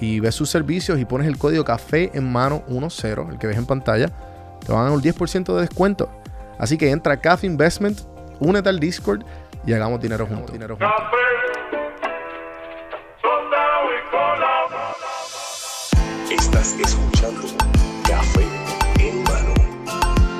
[0.00, 3.56] y ves sus servicios y pones el código café en mano 10, el que ves
[3.56, 4.08] en pantalla,
[4.64, 6.10] te van a dar un 10% de descuento.
[6.58, 8.00] Así que entra a Cafe Investment,
[8.40, 9.24] únete al Discord
[9.66, 10.52] y hagamos dinero juntos.
[10.52, 10.94] Dinero juntos.
[16.30, 17.42] Estás escuchando
[18.08, 18.46] Café
[18.98, 19.54] en mano.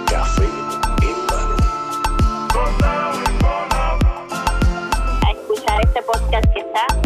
[0.06, 1.56] Café en mano.
[5.22, 7.03] a escuchar este podcast que está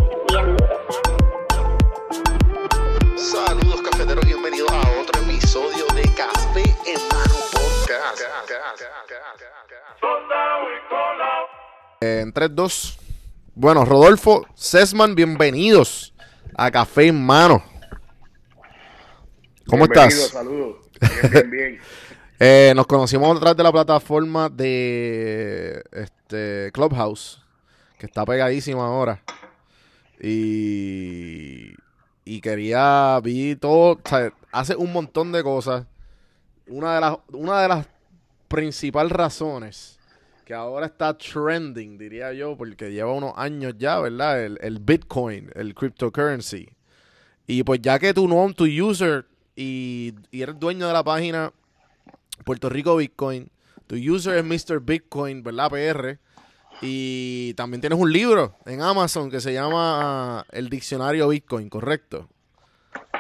[12.01, 12.99] en 3, 2.
[13.55, 16.15] Bueno, Rodolfo, Sesman, bienvenidos
[16.55, 17.63] a Café en Mano.
[19.67, 20.31] ¿Cómo Bienvenido, estás?
[20.31, 20.77] Saludos.
[21.01, 21.79] Bien, bien, bien.
[22.41, 27.43] Eh, nos conocimos a través de la plataforma de este Clubhouse,
[27.99, 29.21] que está pegadísima ahora.
[30.21, 31.73] Y,
[32.25, 35.85] y quería, vi todo, o sea, hace un montón de cosas.
[36.69, 37.89] Una de las, una de las
[38.47, 39.98] principales razones
[40.49, 44.43] que ahora está trending, diría yo, porque lleva unos años ya, ¿verdad?
[44.43, 46.71] El, el Bitcoin, el cryptocurrency.
[47.47, 51.53] Y pues ya que tú no tu user y, y eres dueño de la página
[52.47, 53.51] Puerto Rico Bitcoin,
[53.87, 54.81] tu user es Mr.
[54.81, 55.69] Bitcoin, ¿verdad?
[55.69, 56.19] PR.
[56.81, 62.27] Y también tienes un libro en Amazon que se llama El Diccionario Bitcoin, ¿correcto?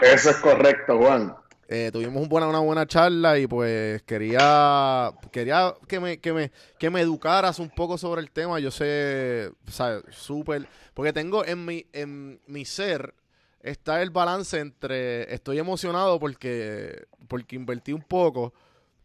[0.01, 1.37] Eso es correcto, Juan.
[1.71, 7.03] Eh, tuvimos una buena charla y pues quería quería que me, que, me, que me
[7.03, 8.59] educaras un poco sobre el tema.
[8.59, 13.13] Yo sé, o sea, súper, porque tengo en mi, en mi ser
[13.61, 18.55] está el balance entre estoy emocionado porque, porque invertí un poco,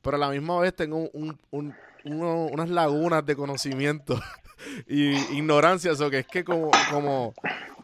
[0.02, 1.76] pero a la misma vez tengo un, un-
[2.06, 4.18] unas lagunas de conocimiento
[4.88, 7.34] y ignorancia, eso que es que como, como,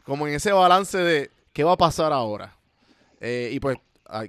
[0.03, 2.55] como en ese balance de qué va a pasar ahora.
[3.19, 3.77] Eh, y pues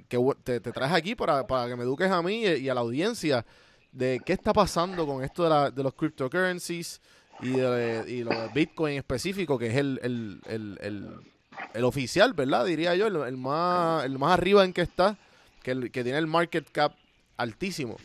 [0.07, 3.45] que te, traes aquí para, para que me eduques a mí y, a la audiencia
[3.91, 7.01] de qué está pasando con esto de, la- de los cryptocurrencies
[7.39, 11.21] y de, y lo de Bitcoin en específico, que es el, el, el, el,
[11.73, 12.65] el oficial, ¿verdad?
[12.65, 15.17] Diría yo, el, más, el más arriba en que está,
[15.63, 16.95] que, que tiene el market cap
[17.37, 18.01] altísimo.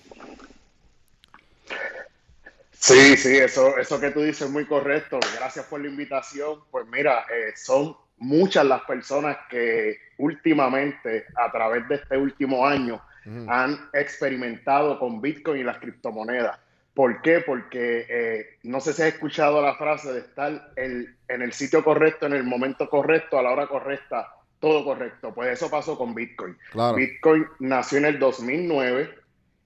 [2.72, 5.19] Sí, sí, eso, eso que tú dices es muy correcto.
[5.36, 6.60] Gracias por la invitación.
[6.70, 13.00] Pues mira, eh, son muchas las personas que últimamente, a través de este último año,
[13.49, 16.59] han experimentado con Bitcoin y las criptomonedas.
[16.94, 17.41] ¿Por qué?
[17.41, 21.82] Porque eh, no sé si has escuchado la frase de estar el- en el sitio
[21.84, 24.28] correcto, en el momento correcto, a la hora correcta,
[24.60, 25.34] todo correcto.
[25.34, 26.56] Pues eso pasó con Bitcoin.
[26.71, 26.97] Claro.
[26.97, 29.10] Bitcoin nació en el 2009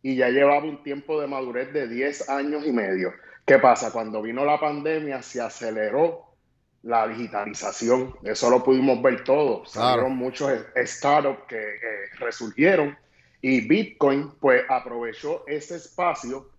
[0.02, 3.12] y ya llevaba un tiempo de madurez de 10 años y medio.
[3.46, 3.92] ¿Qué pasa?
[3.92, 6.29] Cuando vino la pandemia se aceleró
[6.82, 8.14] la digitalización.
[8.22, 9.72] Eso lo pudimos ver todos.
[9.72, 9.88] Claro.
[9.88, 12.96] Salieron muchos startups que eh, resurgieron
[13.42, 16.50] y Bitcoin pues aprovechó ese espacio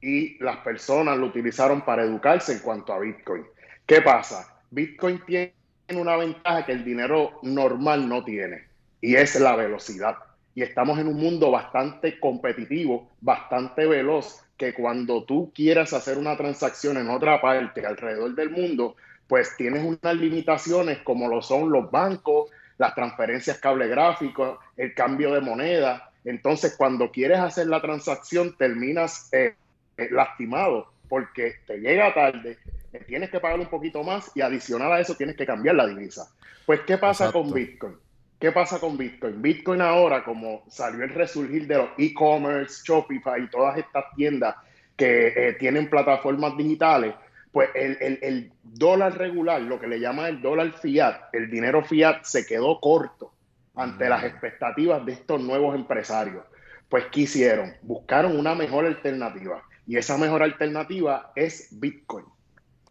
[0.00, 3.44] y las personas lo utilizaron para educarse en cuanto a Bitcoin.
[3.86, 4.60] ¿Qué pasa?
[4.70, 5.52] Bitcoin tiene
[5.94, 8.68] una ventaja que el dinero normal no tiene
[9.00, 10.16] y es la velocidad.
[10.54, 16.36] Y estamos en un mundo bastante competitivo, bastante veloz, que cuando tú quieras hacer una
[16.36, 18.96] transacción en otra parte alrededor del mundo,
[19.28, 25.32] pues tienes unas limitaciones como lo son los bancos, las transferencias cable gráfico, el cambio
[25.34, 26.10] de moneda.
[26.24, 29.54] Entonces, cuando quieres hacer la transacción, terminas eh,
[29.96, 32.58] eh, lastimado porque te llega tarde,
[32.92, 35.86] eh, tienes que pagar un poquito más y adicional a eso tienes que cambiar la
[35.86, 36.30] divisa.
[36.66, 37.42] Pues, ¿qué pasa Exacto.
[37.42, 37.96] con Bitcoin?
[38.38, 39.42] ¿Qué pasa con Bitcoin?
[39.42, 44.54] Bitcoin ahora, como salió el resurgir de los e-commerce, Shopify y todas estas tiendas
[44.96, 47.14] que eh, tienen plataformas digitales,
[47.52, 51.82] pues el, el- el dólar regular, lo que le llaman el dólar fiat, el dinero
[51.84, 53.32] fiat se quedó corto
[53.74, 54.08] ante Mm.
[54.08, 56.44] las expectativas de estos nuevos empresarios.
[56.88, 57.74] Pues, ¿qué hicieron?
[57.82, 59.62] Buscaron una mejor alternativa.
[59.86, 62.24] Y esa mejor alternativa es Bitcoin.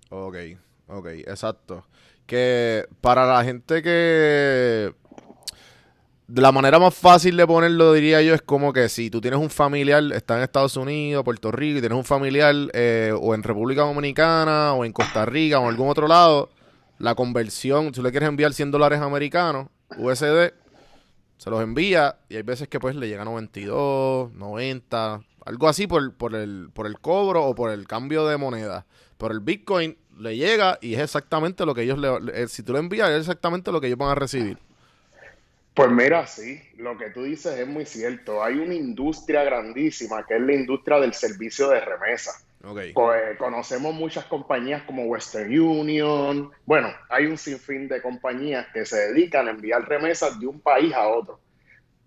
[0.09, 0.35] Ok,
[0.87, 1.85] ok, exacto.
[2.25, 4.93] Que para la gente que...
[6.27, 9.49] La manera más fácil de ponerlo, diría yo, es como que si tú tienes un
[9.49, 13.83] familiar, está en Estados Unidos, Puerto Rico, y tienes un familiar eh, o en República
[13.83, 16.49] Dominicana, o en Costa Rica, o en algún otro lado,
[16.99, 20.51] la conversión, si tú le quieres enviar 100 dólares americanos, USD,
[21.37, 25.87] Se los envía y hay veces que pues le llega a 92, 90, algo así
[25.87, 28.85] por, por, el, por el cobro o por el cambio de moneda.
[29.17, 32.19] Pero el Bitcoin le llega y es exactamente lo que ellos le...
[32.21, 34.57] le- Si tú lo envías, es exactamente lo que ellos van a recibir.
[35.77, 38.43] Pues mira, sí, lo que tú dices es muy cierto.
[38.43, 42.31] Hay una industria grandísima que es la industria del servicio de remesa.
[42.63, 42.79] Ok.
[42.93, 46.51] Co- eh, Conocemos muchas compañías como Western Union.
[46.65, 50.91] Bueno, hay un sinfín de compañías que se dedican a enviar remesas de un país
[50.95, 51.39] a otro.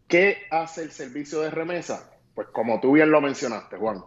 [0.09, 2.11] ¿Qué hace el servicio de remesa?
[2.35, 4.03] Pues como tú bien lo mencionaste, Juan.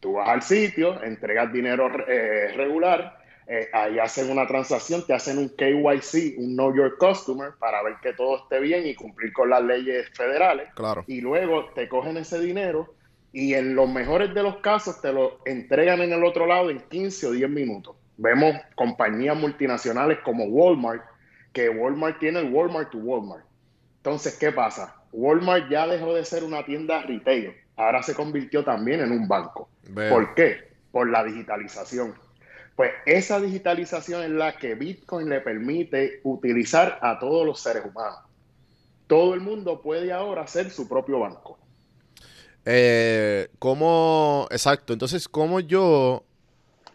[0.00, 3.16] Tú vas al sitio, entregas dinero eh, regular,
[3.46, 7.94] eh, ahí hacen una transacción, te hacen un KYC, un Know Your Customer, para ver
[8.02, 11.04] que todo esté bien y cumplir con las leyes federales Claro.
[11.06, 12.94] y luego te cogen ese dinero
[13.32, 16.80] y en los mejores de los casos te lo entregan en el otro lado en
[16.80, 17.96] 15 o 10 minutos.
[18.18, 21.02] Vemos compañías multinacionales como Walmart,
[21.52, 23.44] que Walmart tiene el Walmart to Walmart.
[23.96, 24.96] Entonces, ¿qué pasa?
[25.12, 29.68] Walmart ya dejó de ser una tienda retail, ahora se convirtió también en un banco.
[29.88, 30.14] Veo.
[30.14, 30.72] ¿Por qué?
[30.90, 32.14] Por la digitalización.
[32.76, 38.20] Pues esa digitalización es la que Bitcoin le permite utilizar a todos los seres humanos.
[39.06, 41.58] Todo el mundo puede ahora ser su propio banco.
[42.64, 43.48] Eh.
[44.50, 44.92] Exacto.
[44.92, 46.24] Entonces, ¿cómo yo.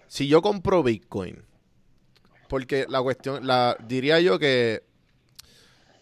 [0.08, 1.44] Si yo compro Bitcoin.
[2.48, 3.46] Porque la cuestión.
[3.46, 4.84] La, diría yo que.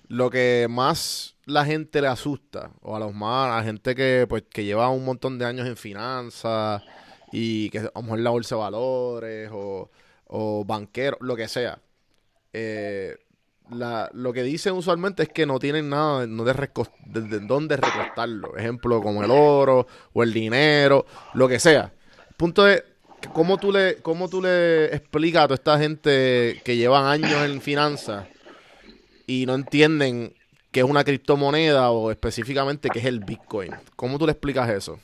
[0.07, 2.71] Lo que más la gente le asusta.
[2.81, 3.51] O a los más.
[3.51, 6.83] A la gente que, pues, que lleva un montón de años en finanzas.
[7.31, 9.49] Y que a lo mejor la bolsa de valores.
[9.53, 9.89] O,
[10.27, 11.19] o banqueros.
[11.21, 11.79] Lo que sea.
[12.53, 13.17] Eh,
[13.71, 16.53] la- lo que dicen usualmente es que no tienen nada no de,
[17.07, 18.55] de- de dónde recostarlo.
[18.57, 21.91] Ejemplo, como el oro o el dinero, lo que sea.
[22.37, 22.83] Punto es,
[23.33, 27.59] ¿cómo tú le, cómo tú le explicas a toda esta gente que llevan años en
[27.61, 28.27] finanzas
[29.27, 30.33] y no entienden
[30.71, 33.71] qué es una criptomoneda o específicamente qué es el Bitcoin?
[33.95, 34.99] ¿Cómo tú le explicas eso?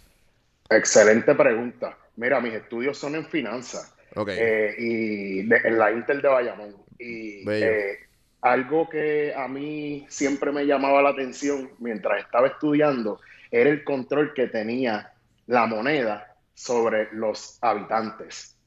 [0.70, 1.98] Excelente pregunta.
[2.16, 3.94] Mira, mis estudios son en finanzas
[4.38, 6.76] eh, y de- en la Intel de Bayamón.
[7.00, 8.00] Y eh,
[8.42, 13.20] algo que a mí siempre me llamaba la atención mientras estaba estudiando
[13.50, 15.12] era el control que tenía
[15.48, 18.58] la moneda sobre los habitantes.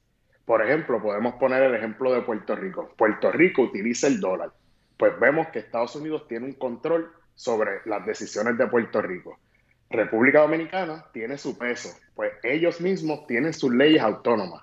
[0.44, 2.93] Por ejemplo, podemos poner el ejemplo de Puerto Rico.
[2.97, 4.50] Puerto Rico utiliza el dólar.
[4.97, 9.38] Pues vemos que Estados Unidos tiene un control sobre las decisiones de Puerto Rico.
[9.94, 14.62] República Dominicana tiene su peso, pues ellos mismos tienen sus leyes autónomas.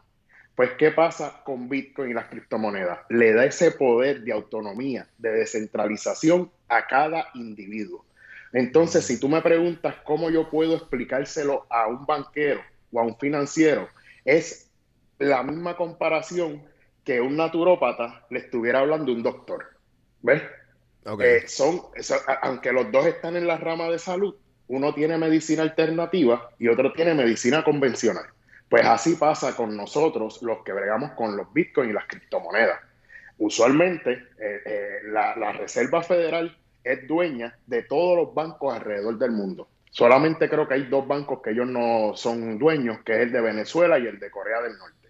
[0.56, 3.00] Pues, ¿qué pasa con Bitcoin y las criptomonedas?
[3.10, 8.06] Le da ese poder de autonomía, de descentralización a cada individuo.
[8.54, 12.62] Entonces, si tú me preguntas cómo yo puedo explicárselo a un banquero
[12.92, 13.88] o a un financiero,
[14.26, 14.70] es
[15.20, 16.62] la misma comparación
[17.04, 19.66] que un naturópata le estuviera hablando a un doctor.
[20.22, 20.44] ¿Ves?
[21.20, 21.82] Eh, son,
[22.44, 24.36] aunque los dos están en la rama de salud,
[24.72, 28.24] uno tiene medicina alternativa y otro tiene medicina convencional.
[28.70, 32.80] Pues así pasa con nosotros, los que bregamos con los bitcoins y las criptomonedas.
[33.38, 39.32] Usualmente, eh, eh, la, la Reserva Federal es dueña de todos los bancos alrededor del
[39.32, 39.68] mundo.
[39.90, 43.42] Solamente creo que hay dos bancos que ellos no son dueños, que es el de
[43.42, 45.10] Venezuela y el de Corea del Norte.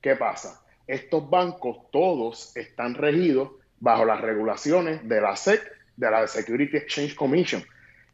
[0.00, 0.64] ¿Qué pasa?
[0.86, 5.60] Estos bancos todos están regidos bajo las regulaciones de la SEC,
[5.96, 7.62] de la Security Exchange Commission.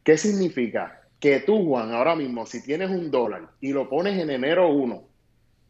[0.03, 1.01] ¿Qué significa?
[1.19, 5.03] Que tú, Juan, ahora mismo, si tienes un dólar y lo pones en enero 1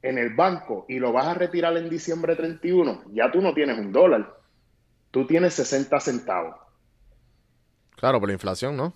[0.01, 3.77] en el banco y lo vas a retirar en diciembre 31, ya tú no tienes
[3.77, 4.37] un dólar.
[5.11, 6.55] Tú tienes 60 centavos.
[7.95, 8.93] Claro, por la inflación, ¿no?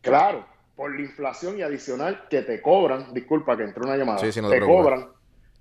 [0.00, 4.32] Claro, por la inflación y adicional que te cobran, disculpa que entró una llamada, Sí,
[4.32, 5.08] sí, no te cobran,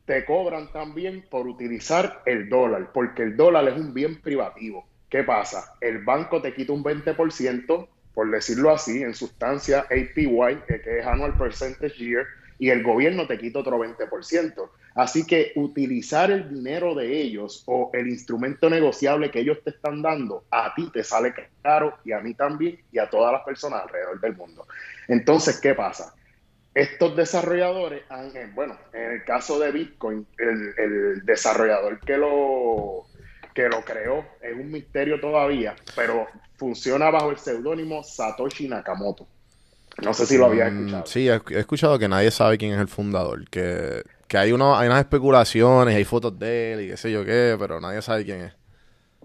[0.06, 4.88] te cobran también por utilizar el dólar, porque el dólar es un bien privativo.
[5.10, 5.76] ¿Qué pasa?
[5.82, 11.38] El banco te quita un 20%, por decirlo así, en sustancia APY, que es Annual
[11.38, 12.26] Percentage Year,
[12.58, 14.70] y el gobierno te quita otro 20%.
[14.96, 20.02] Así que utilizar el dinero de ellos o el instrumento negociable que ellos te están
[20.02, 23.84] dando, a ti te sale caro y a mí también y a todas las personas
[23.84, 24.68] alrededor del mundo.
[25.08, 26.14] Entonces, ¿qué pasa?
[26.74, 28.04] Estos desarrolladores,
[28.36, 33.09] eh, bueno, en el caso de Bitcoin, el desarrollador que lo,
[33.60, 39.28] que lo creó es un misterio todavía, pero funciona bajo el seudónimo Satoshi Nakamoto.
[40.02, 41.06] No sé si lo había Mm, escuchado.
[41.06, 44.78] Sí, he, he escuchado que nadie sabe quién es el fundador, que, que hay, uno,
[44.78, 48.24] hay unas especulaciones, hay fotos de él y qué sé yo qué, pero nadie sabe
[48.24, 48.54] quién es.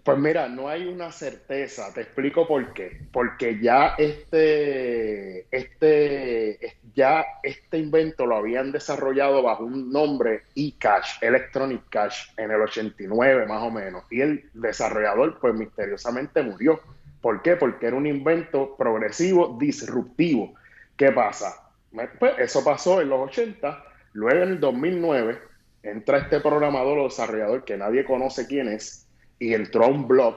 [0.03, 3.09] Pues mira, no hay una certeza, te explico por qué.
[3.11, 11.19] Porque ya este, este, es- ya este invento lo habían desarrollado bajo un nombre eCash,
[11.21, 14.05] Electronic Cash, en el 89 más o menos.
[14.11, 16.81] Y el desarrollador, pues misteriosamente murió.
[17.21, 17.57] ¿Por qué?
[17.57, 20.55] Porque era un invento progresivo, disruptivo.
[20.97, 21.71] ¿Qué pasa?
[22.19, 25.39] Pues eso pasó en los 80, luego en el 2009
[25.83, 29.07] entra este programador o desarrollador que nadie conoce quién es
[29.39, 30.37] y entró a un blog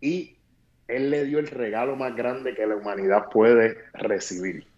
[0.00, 0.36] y
[0.88, 4.71] él le dio el regalo más grande que la humanidad puede recibir.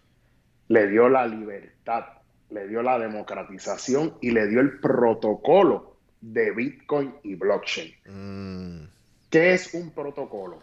[0.69, 2.05] Le dio la libertad,
[2.51, 7.93] le dio la democratización y le dio el protocolo de Bitcoin y blockchain.
[8.07, 8.89] Mm,
[9.31, 10.61] ¿Qué es un protocolo?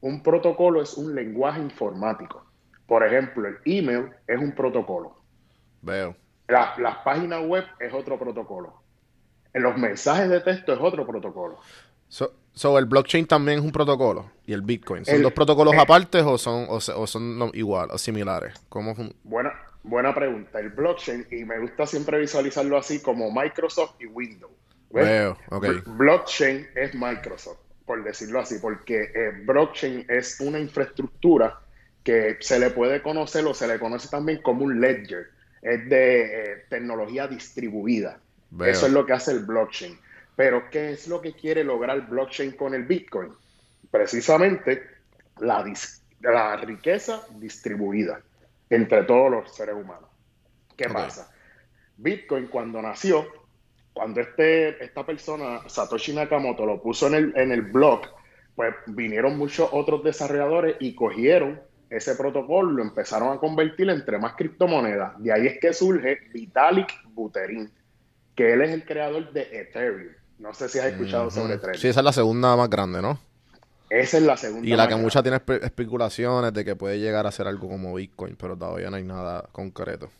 [0.00, 2.44] Un protocolo es un lenguaje informático.
[2.86, 5.16] Por ejemplo, el email es un protocolo.
[5.82, 6.16] veo.
[6.48, 8.74] La- las páginas web es otro protocolo.
[9.52, 11.58] En los mensajes de texto es otro protocolo.
[12.08, 15.04] So, so, el blockchain también es un protocolo y el Bitcoin.
[15.04, 18.54] ¿Son El- dos protocolos eh, aparte o son, o, o son no- igual o similares?
[18.68, 18.94] ¿Cómo
[19.24, 20.58] Buena, buena pregunta.
[20.60, 24.52] El blockchain, y me gusta siempre visualizarlo así como Microsoft y Windows.
[24.90, 25.64] Veo, ok.
[25.64, 31.58] Bl- Blockchain es Microsoft, por decirlo así, porque eh, blockchain es una infraestructura
[32.04, 35.30] que se le puede conocer o se le conoce también como un ledger.
[35.62, 38.20] Es de eh, tecnología distribuida.
[38.50, 38.70] Veo.
[38.70, 39.98] Eso es lo que hace el blockchain.
[40.36, 43.32] Pero, ¿qué es lo que quiere lograr blockchain con el Bitcoin?
[43.90, 44.82] Precisamente
[45.38, 48.20] la, dis- la riqueza distribuida
[48.70, 50.10] entre todos los seres humanos.
[50.76, 51.30] ¿Qué pasa?
[51.96, 53.24] Bitcoin cuando nació,
[53.92, 58.02] cuando este, esta persona, Satoshi Nakamoto, lo puso en el, en el blog,
[58.56, 61.60] pues vinieron muchos otros desarrolladores y cogieron
[61.90, 65.22] ese protocolo y lo empezaron a convertir entre más criptomonedas.
[65.22, 67.70] De ahí es que surge Vitalik Buterin,
[68.34, 70.12] que él es el creador de Ethereum.
[70.44, 71.80] No sé si has escuchado sobre Ethereum.
[71.80, 73.18] Sí, esa es la segunda más grande, ¿no?
[73.88, 74.68] Esa es la segunda.
[74.68, 77.94] Y la que muchas tiene espe- especulaciones de que puede llegar a ser algo como
[77.94, 80.10] Bitcoin, pero todavía no hay nada concreto.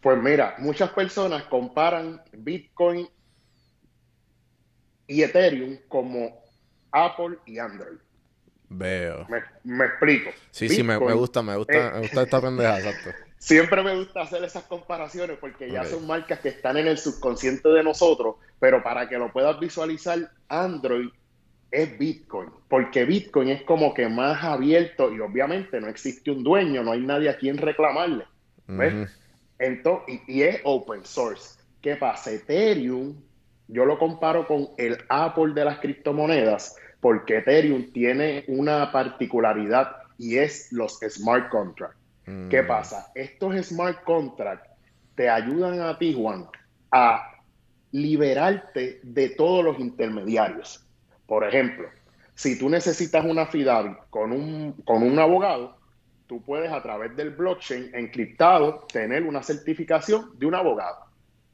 [0.00, 3.08] Pues mira, muchas personas comparan Bitcoin
[5.08, 6.30] y Ethereum como
[6.92, 7.98] Apple y Android.
[8.68, 9.26] Veo.
[9.28, 10.30] Me, me explico.
[10.52, 13.10] Sí, sí, me, me gusta, me gusta, me gusta esta pendeja, exacto.
[13.40, 17.70] Siempre me gusta hacer esas comparaciones porque ya son marcas que están en el subconsciente
[17.70, 21.08] de nosotros, pero para que lo puedas visualizar, Android
[21.70, 26.82] es Bitcoin, porque Bitcoin es como que más abierto y obviamente no existe un dueño,
[26.82, 28.26] no hay nadie a quien reclamarle.
[28.66, 29.10] ¿Ves?
[29.58, 31.58] Entonces, y, y es open source.
[31.80, 32.30] ¿Qué pasa?
[32.32, 33.16] Ethereum,
[33.68, 40.36] yo lo comparo con el Apple de las criptomonedas, porque Ethereum tiene una particularidad y
[40.36, 41.99] es los smart contracts.
[42.50, 42.66] ¿Qué Mm.
[42.66, 43.10] pasa?
[43.14, 44.68] Estos smart contracts
[45.14, 46.46] te ayudan a ti, Juan,
[46.90, 47.26] a
[47.92, 50.86] liberarte de todos los intermediarios.
[51.26, 51.88] Por ejemplo,
[52.34, 55.76] si tú necesitas una FIDAVIT con un, con un abogado,
[56.26, 60.96] tú puedes a través del blockchain encriptado tener una certificación de un abogado.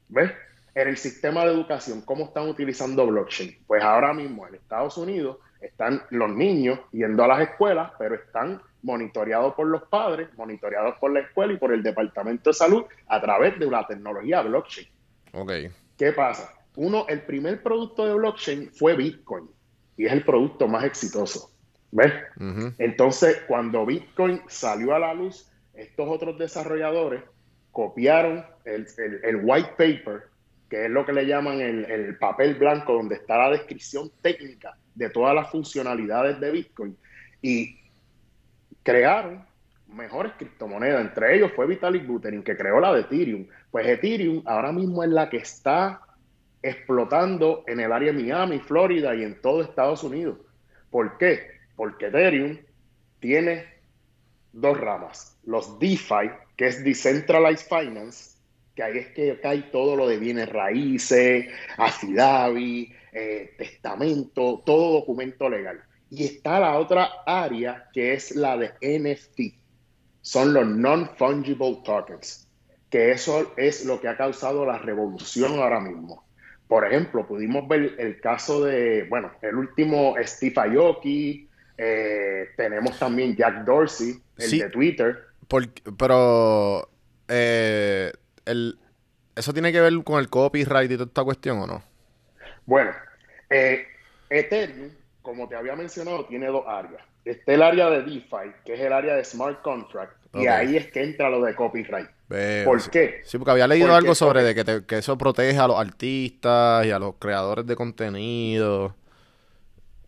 [0.09, 0.31] ¿Ves?
[0.75, 3.57] En el sistema de educación, ¿cómo están utilizando blockchain?
[3.65, 8.61] Pues ahora mismo en Estados Unidos están los niños yendo a las escuelas, pero están
[8.87, 13.19] monitoreados por los padres, monitoreados por la escuela y por el Departamento de Salud a
[13.21, 14.87] través de la tecnología blockchain.
[15.33, 15.51] Ok.
[15.97, 16.53] ¿Qué pasa?
[16.77, 19.49] Uno, el primer producto de blockchain fue Bitcoin
[19.97, 21.51] y es el producto más exitoso.
[21.91, 22.13] ¿Ves?
[22.77, 27.21] Entonces, cuando Bitcoin salió a la luz, estos otros desarrolladores
[27.71, 30.23] copiaron el, el- el white paper,
[30.69, 34.77] que es lo que le llaman el, el papel blanco, donde está la descripción técnica
[34.95, 36.97] de todas las funcionalidades de Bitcoin,
[37.41, 37.76] y
[38.87, 39.45] crearon
[39.87, 41.01] mejores criptomonedas.
[41.01, 43.45] Entre ellos fue Vitalik Buterin, que creó la de Ethereum.
[43.69, 45.99] Pues Ethereum ahora mismo es la que está
[46.61, 50.37] explotando en el área de Miami, Florida y en todo Estados Unidos.
[50.89, 51.51] ¿Por qué?
[51.75, 52.57] Porque Ethereum
[53.19, 53.65] tiene
[54.53, 55.37] dos ramas.
[55.43, 58.37] Los DeFi, que es Decentralized Finance,
[58.73, 61.45] que ahí es que cae todo lo de bienes raíces,
[61.77, 65.83] affidavit, eh, testamento, todo documento legal.
[66.09, 69.55] Y está la otra área que es la de NFT.
[70.21, 72.47] Son los non-fungible tokens,
[72.89, 76.25] que eso es lo que ha causado la revolución ahora mismo.
[76.67, 81.47] Por ejemplo, pudimos ver el caso de, bueno, el último Steve Aoki,
[81.77, 84.59] eh, tenemos también Jack Dorsey, el Sí.
[84.59, 85.17] de Twitter.
[85.47, 86.89] Por- pero,
[87.29, 88.11] eh,
[88.45, 88.77] el,
[89.35, 91.83] ¿eso tiene que ver con el copyright y toda esta cuestión o no?
[92.65, 92.91] Bueno,
[93.49, 93.85] eh,
[94.29, 94.89] Ethereum,
[95.27, 97.03] como te había mencionado, tiene dos áreas.
[97.25, 100.87] Está el área de DeFi, que es el área de smart contract, y ahí es
[100.89, 102.07] que entra lo de copyright.
[102.29, 102.89] Veo, ¿Por sí.
[102.89, 103.21] qué?
[103.25, 105.77] Sí, porque había leído Porque algo sobre de que, te- que eso protege a los
[105.77, 108.95] artistas y a los creadores de contenido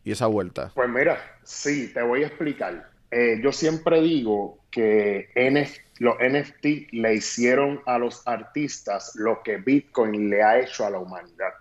[0.06, 0.72] y esa vuelta.
[0.74, 2.90] Pues mira, sí, te voy a explicar.
[3.12, 9.58] Eh, yo siempre digo que NF los NFT le hicieron a los artistas lo que
[9.58, 11.52] Bitcoin le ha hecho a la humanidad.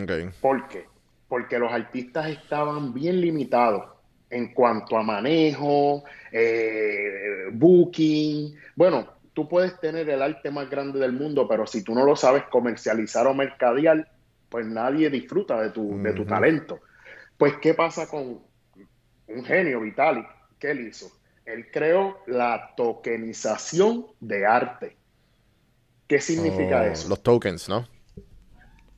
[0.00, 0.32] Ok.
[0.40, 0.86] ¿Por qué?
[1.34, 3.86] Porque los artistas estaban bien limitados
[4.30, 8.54] en cuanto a manejo, eh, booking.
[8.76, 12.14] Bueno, tú puedes tener el arte más grande del mundo, pero si tú no lo
[12.14, 14.08] sabes comercializar o mercadear,
[14.48, 16.78] pues nadie disfruta de tu, de tu talento.
[17.36, 18.38] Pues, ¿qué pasa con
[19.26, 20.28] un genio, Vitalik?
[20.60, 21.10] ¿Qué él hizo?
[21.46, 24.96] Él creó la tokenización de arte.
[26.06, 27.08] ¿Qué significa Oh, eso?
[27.08, 27.88] Los tokens, ¿no?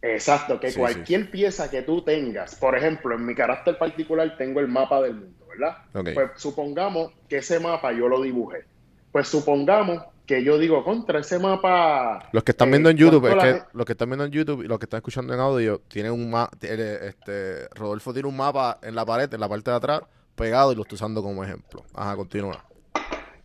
[0.03, 4.61] Exacto, que Sí, cualquier pieza que tú tengas, por ejemplo, en mi carácter particular tengo
[4.61, 5.79] el mapa del mundo, ¿verdad?
[5.93, 8.65] Pues supongamos que ese mapa yo lo dibujé.
[9.11, 12.29] Pues supongamos que yo digo, contra ese mapa...
[12.33, 14.25] Los que están eh, viendo en YouTube, es ¿cuánto la que los que están viendo
[14.25, 18.29] en YouTube y los que están escuchando en audio, tienen un mapa, este, Rodolfo tiene
[18.29, 20.00] un mapa en la pared, en la parte de atrás,
[20.35, 21.85] pegado y lo está usando como ejemplo.
[21.95, 22.65] Ajá, continúa.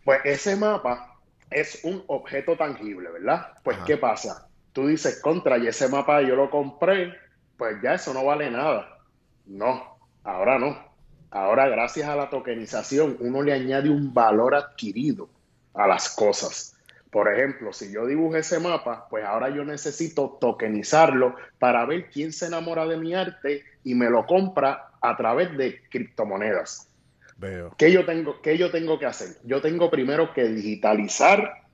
[0.04, 1.16] Pues ese mapa
[1.50, 3.52] es un objeto tangible, ¿verdad?
[3.62, 3.86] Pues Ajá.
[3.86, 4.48] ¿qué pasa?
[4.72, 7.14] Tú dices, contra, y ese mapa yo lo compré,
[7.56, 8.98] pues ya eso no vale nada.
[9.46, 10.92] No, ahora no.
[11.30, 15.28] Ahora, gracias a la tokenización, uno le añade un valor adquirido
[15.74, 16.76] a las cosas.
[17.10, 22.32] Por ejemplo, si yo dibujé ese mapa, pues ahora yo necesito tokenizarlo para ver quién
[22.32, 26.88] se enamora de mi arte y me lo compra a través de criptomonedas.
[27.36, 27.74] Veo.
[27.76, 29.36] ¿Qué yo tengo, qué yo tengo que hacer?
[29.44, 31.64] Yo tengo primero que digitalizar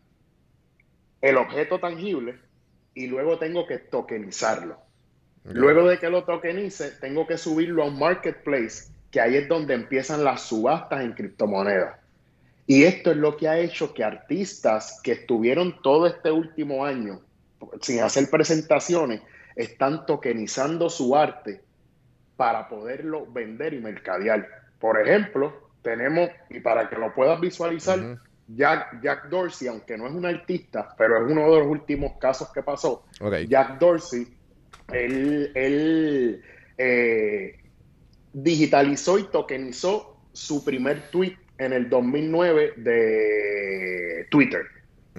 [1.21, 2.48] el objeto tangible
[2.95, 4.75] y luego tengo que tokenizarlo.
[5.45, 5.53] Ok.
[5.55, 9.75] Luego de que lo tokenice, tengo que subirlo a un marketplace, que ahí es donde
[9.75, 11.99] empiezan las subastas en criptomonedas.
[12.67, 17.23] Y esto es lo que ha hecho que artistas que estuvieron todo este último año
[17.81, 19.23] sin hacer presentaciones,
[19.57, 21.61] están tokenizando su arte
[22.37, 24.49] para poderlo vender y mercadear.
[24.79, 28.19] Por ejemplo, tenemos, y para que lo puedas visualizar.
[28.49, 32.51] Jack, Jack Dorsey, aunque no es un artista, pero es uno de los últimos casos
[32.53, 33.35] que pasó, Ok.
[33.49, 34.27] Jack Dorsey,
[34.93, 36.43] él, él,
[36.79, 37.59] eh,
[38.33, 44.63] digitalizó y tokenizó su primer tweet en el 2009 de Twitter.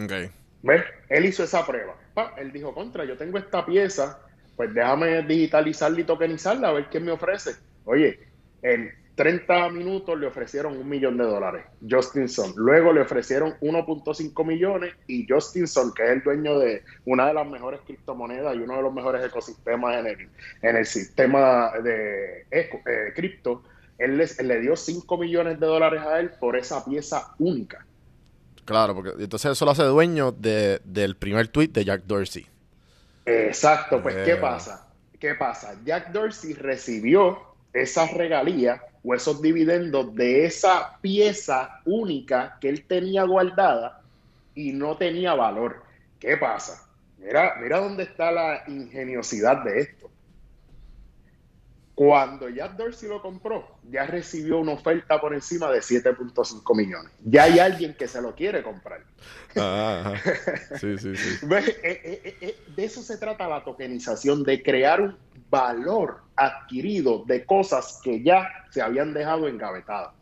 [0.02, 0.32] Ok.
[0.64, 0.84] ¿Ves?
[1.10, 1.96] Él hizo esa prueba.
[2.14, 4.20] Pa, él dijo, contra, yo tengo esta pieza,
[4.56, 7.52] pues déjame digitalizarla y tokenizarla, a ver qué me ofrece.
[7.86, 8.20] Oye,
[8.62, 12.54] en 30 minutos le ofrecieron un millón de dólares, Justinson.
[12.56, 17.46] Luego le ofrecieron 1.5 millones y Justinson, que es el dueño de una de las
[17.46, 20.30] mejores criptomonedas y uno de los mejores ecosistemas en el,
[20.62, 23.62] en el sistema de eco- eh, cripto,
[23.98, 27.86] él les- le dio 5 millones de dólares a él por esa pieza única.
[28.64, 32.48] Claro, porque entonces eso lo hace dueño de, del primer tweet de Jack Dorsey.
[33.26, 34.40] Exacto, pues ¿qué Veo.
[34.42, 34.88] pasa?
[35.20, 35.76] ¿Qué pasa?
[35.84, 37.38] Jack Dorsey recibió
[37.74, 44.02] esas regalías o esos dividendos de esa pieza única que él tenía guardada
[44.56, 45.84] y no tenía valor.
[46.20, 46.88] ¿Qué pasa?
[47.18, 50.10] Mira, mira dónde está la ingeniosidad de esto.
[52.00, 57.12] Cuando Jack Dorsey lo compró, ya recibió una oferta por encima de 7.5 millones.
[57.26, 59.02] Ya hay alguien que se lo quiere comprar.
[59.54, 60.14] Ajá.
[60.80, 61.46] Sí, sí, sí.
[61.52, 65.18] Eh, eh, eh, de eso se trata la tokenización, de crear un
[65.50, 70.14] valor adquirido de cosas que ya se habían dejado engavetadas.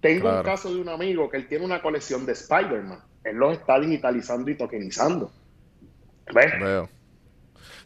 [0.00, 2.98] Tengo un caso de un amigo que él tiene una colección de Spider-Man.
[3.22, 5.30] Él los está digitalizando y tokenizando.
[6.34, 6.52] ¿Ves?
[6.60, 6.95] Veo.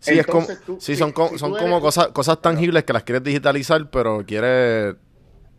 [0.00, 2.40] Sí, es como, Entonces tú- sí, si- son, co- si son como eres- cosas, cosas
[2.40, 4.96] tangibles que las quieres digitalizar, pero quieres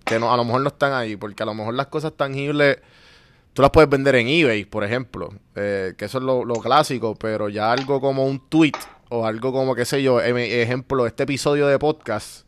[0.03, 2.79] que no, a lo mejor no están ahí, porque a lo mejor las cosas tangibles
[3.53, 7.15] tú las puedes vender en eBay, por ejemplo, eh, que eso es lo, lo clásico,
[7.15, 8.71] pero ya algo como un tweet
[9.09, 12.47] o algo como, qué sé yo, em- ejemplo, este episodio de podcast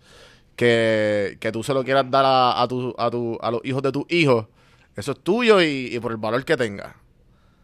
[0.55, 3.83] que, que tú se lo quieras dar a, a, tu, a, tu, a los hijos
[3.83, 4.47] de tus hijos,
[4.95, 6.95] eso es tuyo y, y por el valor que tenga.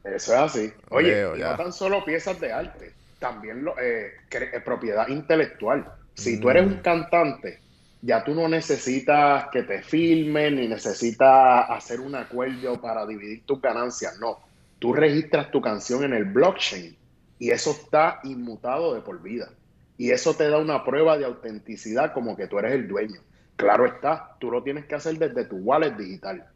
[0.03, 0.73] Eso es así.
[0.89, 1.51] Oye, ya.
[1.51, 5.91] no tan solo piezas de arte, también lo, eh, eh, propiedad intelectual.
[6.13, 6.41] Si Mm.
[6.41, 7.61] tú eres un cantante,
[8.01, 13.61] ya tú no necesitas que te filmen ni necesitas hacer un acuerdo para dividir tus
[13.61, 14.17] ganancias.
[14.19, 14.39] No,
[14.79, 16.97] tú registras tu canción en el blockchain
[17.37, 19.49] y eso está inmutado de por vida.
[19.97, 23.21] Y eso te da una prueba de autenticidad como que tú eres el dueño.
[23.57, 26.47] Claro está, tú lo tienes que hacer desde tu wallet digital.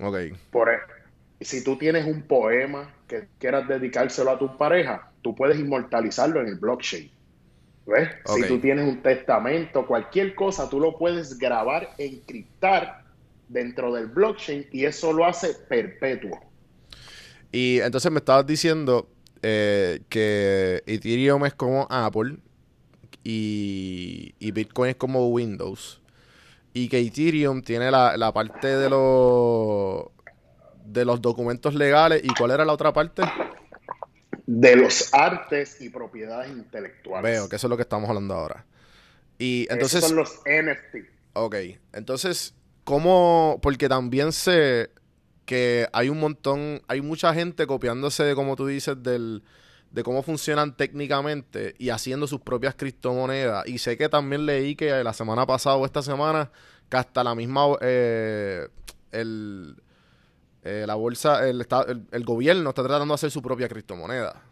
[0.00, 0.16] Ok.
[0.50, 0.80] Por, e-
[1.40, 6.48] si tú tienes un poema que quieras dedicárselo a tu pareja, tú puedes inmortalizarlo en
[6.48, 7.10] el blockchain.
[7.86, 8.08] ¿Ves?
[8.26, 13.04] Si tú tienes un testamento, cualquier cosa, tú lo puedes grabar, encriptar
[13.48, 16.40] dentro del blockchain y eso lo hace perpetuo.
[17.52, 19.08] Y entonces me estabas diciendo
[19.42, 22.36] eh, que Ethereum es como Apple
[23.22, 26.00] y, y Bitcoin es como Windows.
[26.74, 30.06] Y que Ethereum tiene la, la parte de los
[30.84, 32.22] de los documentos legales.
[32.24, 33.22] ¿Y cuál era la otra parte?
[34.46, 37.22] De los artes y propiedades intelectuales.
[37.22, 38.66] Veo que eso es lo que estamos hablando ahora.
[39.38, 41.08] Y entonces, Esos son los NFT.
[41.32, 41.56] ok,
[41.92, 42.54] entonces
[42.84, 44.90] cómo, porque también sé
[45.46, 49.42] que hay un montón, hay mucha gente copiándose, como tú dices, del,
[49.90, 53.66] de cómo funcionan técnicamente y haciendo sus propias criptomonedas.
[53.66, 56.50] Y sé que también leí que la semana pasada o esta semana,
[56.88, 58.68] que hasta la misma, eh,
[59.12, 59.76] el,
[60.64, 64.42] eh, la bolsa, el, el, el gobierno está tratando de hacer su propia criptomoneda.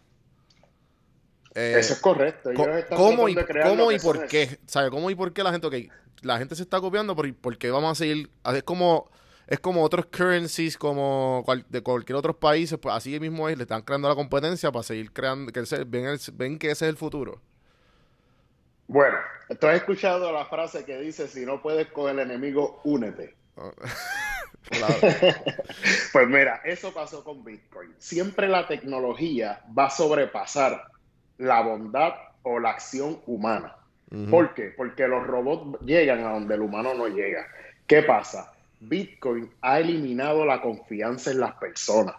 [1.54, 2.50] Eh, Eso es correcto.
[2.50, 4.58] Ellos están ¿Cómo y, cómo y por qué?
[4.66, 4.90] ¿Sabe?
[4.90, 5.74] ¿Cómo y por qué la gente, ok,
[6.22, 8.30] la gente se está copiando, por, por qué vamos a seguir?
[8.54, 9.10] Es como,
[9.46, 13.64] es como otros currencies, como cual- de cualquier otro país, pues así mismo es, le
[13.64, 16.90] están creando la competencia para seguir creando, que ese- ven, el- ven que ese es
[16.90, 17.40] el futuro.
[18.86, 19.18] Bueno,
[19.60, 23.34] tú has escuchado la frase que dice, si no puedes con el enemigo, únete.
[23.54, 23.74] Claro.
[26.12, 27.94] Pues mira, eso pasó con Bitcoin.
[27.98, 30.84] Siempre la tecnología va a sobrepasar
[31.38, 32.12] la bondad
[32.42, 33.76] o la acción humana.
[34.10, 34.30] Ujú.
[34.30, 34.72] ¿Por qué?
[34.76, 37.46] Porque los robots llegan a donde el humano no llega.
[37.86, 38.52] ¿Qué pasa?
[38.80, 42.16] Bitcoin ha eliminado la confianza en las personas.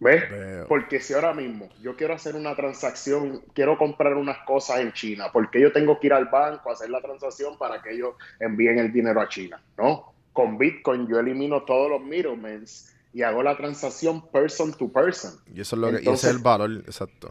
[0.00, 0.24] ¿Ves?
[0.68, 5.30] Porque si ahora mismo yo quiero hacer una transacción, quiero comprar unas cosas en China,
[5.32, 8.78] porque yo tengo que ir al banco a hacer la transacción para que ellos envíen
[8.78, 9.62] el dinero a China?
[9.78, 10.13] No.
[10.34, 12.66] Con Bitcoin yo elimino todos los middlemen
[13.14, 15.32] y hago la transacción person to person.
[15.54, 17.30] Y eso es lo que, y ese es el valor, exacto.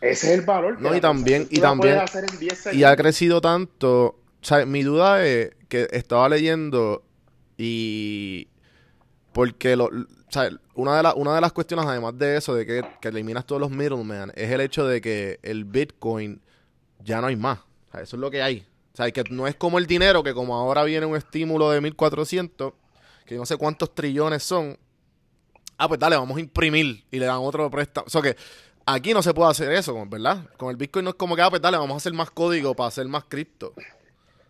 [0.00, 0.80] Ese es el valor.
[0.80, 4.04] No, y también- y también- puedes hacer en 10 Y ha crecido tanto.
[4.06, 7.02] O sea, mi duda es que estaba leyendo
[7.56, 8.48] y.
[9.32, 9.90] Porque lo, o
[10.28, 13.46] sea, una, de la- una de las cuestiones, además de eso, de que, que eliminas
[13.46, 16.40] todos los middlemen, es el hecho de que el Bitcoin
[17.02, 17.58] ya no hay más.
[17.58, 18.64] O sea, eso es lo que hay.
[18.94, 21.80] O sea, que no es como el dinero, que como ahora viene un estímulo de
[21.80, 22.72] 1400,
[23.26, 24.78] que no sé cuántos trillones son.
[25.76, 28.06] Ah, pues dale, vamos a imprimir y le dan otro préstamo.
[28.06, 28.36] O sea que
[28.86, 30.48] aquí no se puede hacer eso, ¿verdad?
[30.56, 32.76] Con el Bitcoin no es como que, ah, pues dale, vamos a hacer más código
[32.76, 33.74] para hacer más cripto.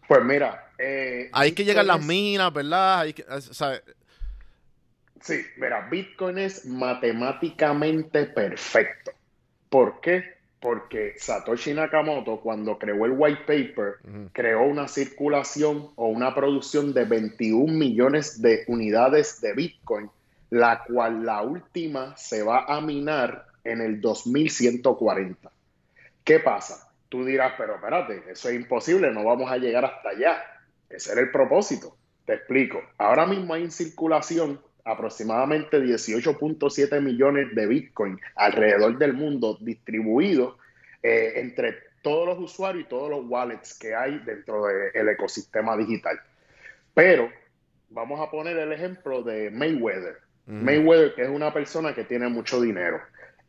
[0.07, 3.01] Pues mira, eh, Ahí que llegan las minas, ¿verdad?
[3.01, 3.25] Ahí que,
[5.23, 9.13] Sí, mira, Bitcoin es matemáticamente perfecto.
[9.71, 10.34] ¿Por qué?
[10.65, 13.97] Porque Satoshi Nakamoto, cuando creó el white paper,
[14.33, 20.09] creó una circulación o una producción de 21 millones de unidades de Bitcoin,
[20.49, 25.53] la cual la última se va a minar en el 2140.
[26.25, 26.91] ¿Qué pasa?
[27.11, 30.43] Tú dirás, pero espérate, eso es imposible, no vamos a llegar hasta allá.
[30.89, 31.95] Ese era el propósito.
[32.25, 32.81] Te explico.
[32.97, 40.57] Ahora mismo hay en circulación aproximadamente 18.7 millones de Bitcoin alrededor del mundo distribuidos
[41.03, 46.21] eh, entre todos los usuarios y todos los wallets que hay dentro del ecosistema digital.
[46.93, 47.31] Pero
[47.89, 50.19] vamos a poner el ejemplo de Mayweather.
[50.47, 50.57] Ujú.
[50.57, 53.01] Mayweather, que es una persona que tiene mucho dinero.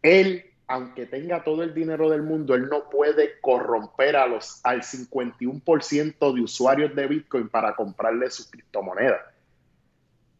[0.01, 4.81] Él, aunque tenga todo el dinero del mundo, él no puede corromper a los, al
[4.83, 9.21] 51% de usuarios de Bitcoin para comprarle sus criptomonedas.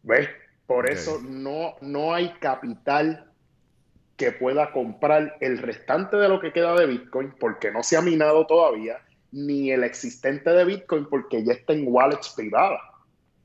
[0.02, 0.28] ¿Ves?
[0.66, 3.30] Por eso no, no hay capital
[4.16, 8.00] que pueda comprar el restante de lo que queda de Bitcoin porque no se ha
[8.00, 8.98] minado todavía,
[9.30, 12.80] ni el existente de Bitcoin porque ya está en wallets privadas.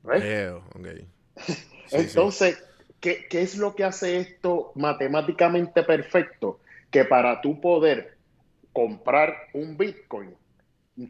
[0.02, 0.22] ¿Ves?
[0.22, 0.88] Veo, ok.
[1.86, 2.06] Sí, sí.
[2.06, 2.64] Entonces,
[3.00, 6.60] ¿qué, qué es lo que hace esto matemáticamente perfecto?
[6.90, 8.16] Que para tú poder
[8.72, 10.34] comprar un Bitcoin,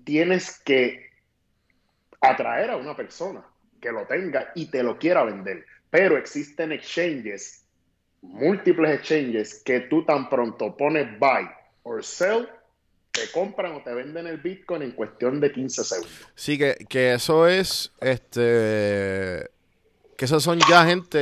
[0.05, 1.11] tienes que
[2.20, 3.44] atraer a una persona
[3.81, 5.64] que lo tenga y te lo quiera vender.
[5.92, 7.66] Pero existen exchanges,
[8.22, 11.46] múltiples exchanges, que tú tan pronto pones buy
[11.83, 12.48] or sell,
[13.11, 16.12] te compran o te venden el Bitcoin en cuestión de 15 segundos.
[16.35, 19.50] Sí, que, que eso es, este,
[20.16, 21.20] que esos son ya gente,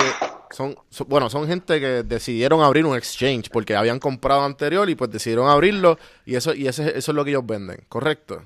[0.52, 0.76] son,
[1.08, 5.48] bueno, son gente que decidieron abrir un exchange porque habían comprado anterior y pues decidieron
[5.48, 8.44] abrirlo y eso, y ese, eso es lo que ellos venden, ¿correcto?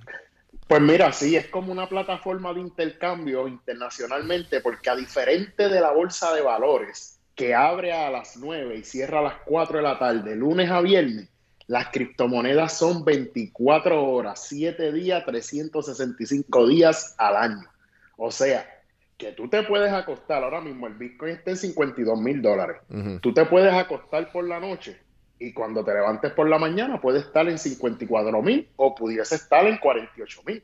[0.66, 5.92] Pues mira, sí, es como una plataforma de intercambio internacionalmente, porque a diferente de la
[5.92, 9.98] bolsa de valores, que abre a las 9 y cierra a las 4 de la
[9.98, 11.28] tarde, lunes a viernes,
[11.66, 17.68] las criptomonedas son 24 horas, 7 días, 365 días al año.
[18.16, 18.66] O sea,
[19.18, 22.78] que tú te puedes acostar, ahora mismo el Bitcoin está en 52 mil dólares.
[22.88, 23.20] Ujú.
[23.20, 25.03] Tú te puedes acostar por la noche
[25.38, 29.66] y cuando te levantes por la mañana puede estar en 54 mil o pudiese estar
[29.66, 30.62] en 48 mil.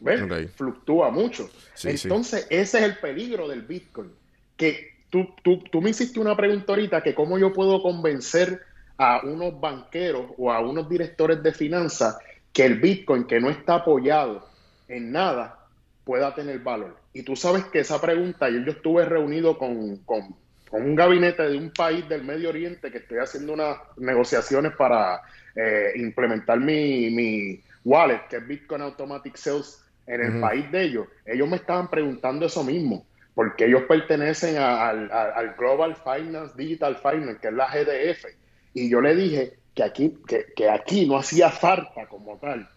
[0.00, 0.22] ¿Ves?
[0.22, 0.50] Ok.
[0.56, 1.48] Fluctúa mucho.
[1.74, 2.08] Sí, sí.
[2.08, 4.12] Entonces, ese es el peligro del Bitcoin.
[4.56, 8.62] Que tú, tú, tú me hiciste una pregunta ahorita que cómo yo puedo convencer
[8.98, 12.18] a unos banqueros o a unos directores de finanzas
[12.52, 14.46] que el Bitcoin, que no está apoyado
[14.88, 15.58] en nada,
[16.04, 16.96] pueda tener valor.
[17.12, 20.36] Y tú sabes que esa pregunta, yo, yo estuve reunido con, con-
[20.74, 25.22] con un gabinete de un país del Medio Oriente que estoy haciendo unas negociaciones para
[25.54, 31.06] eh, implementar mi, mi wallet, que es Bitcoin Automatic Sales, en el país de ellos.
[31.24, 33.06] Ellos me estaban preguntando eso mismo.
[33.34, 38.24] porque ellos pertenecen a- al Global Finance, Digital Finance, que es la GDF.
[38.72, 42.68] Y yo le dije que aquí, que, que aquí no hacía falta como tal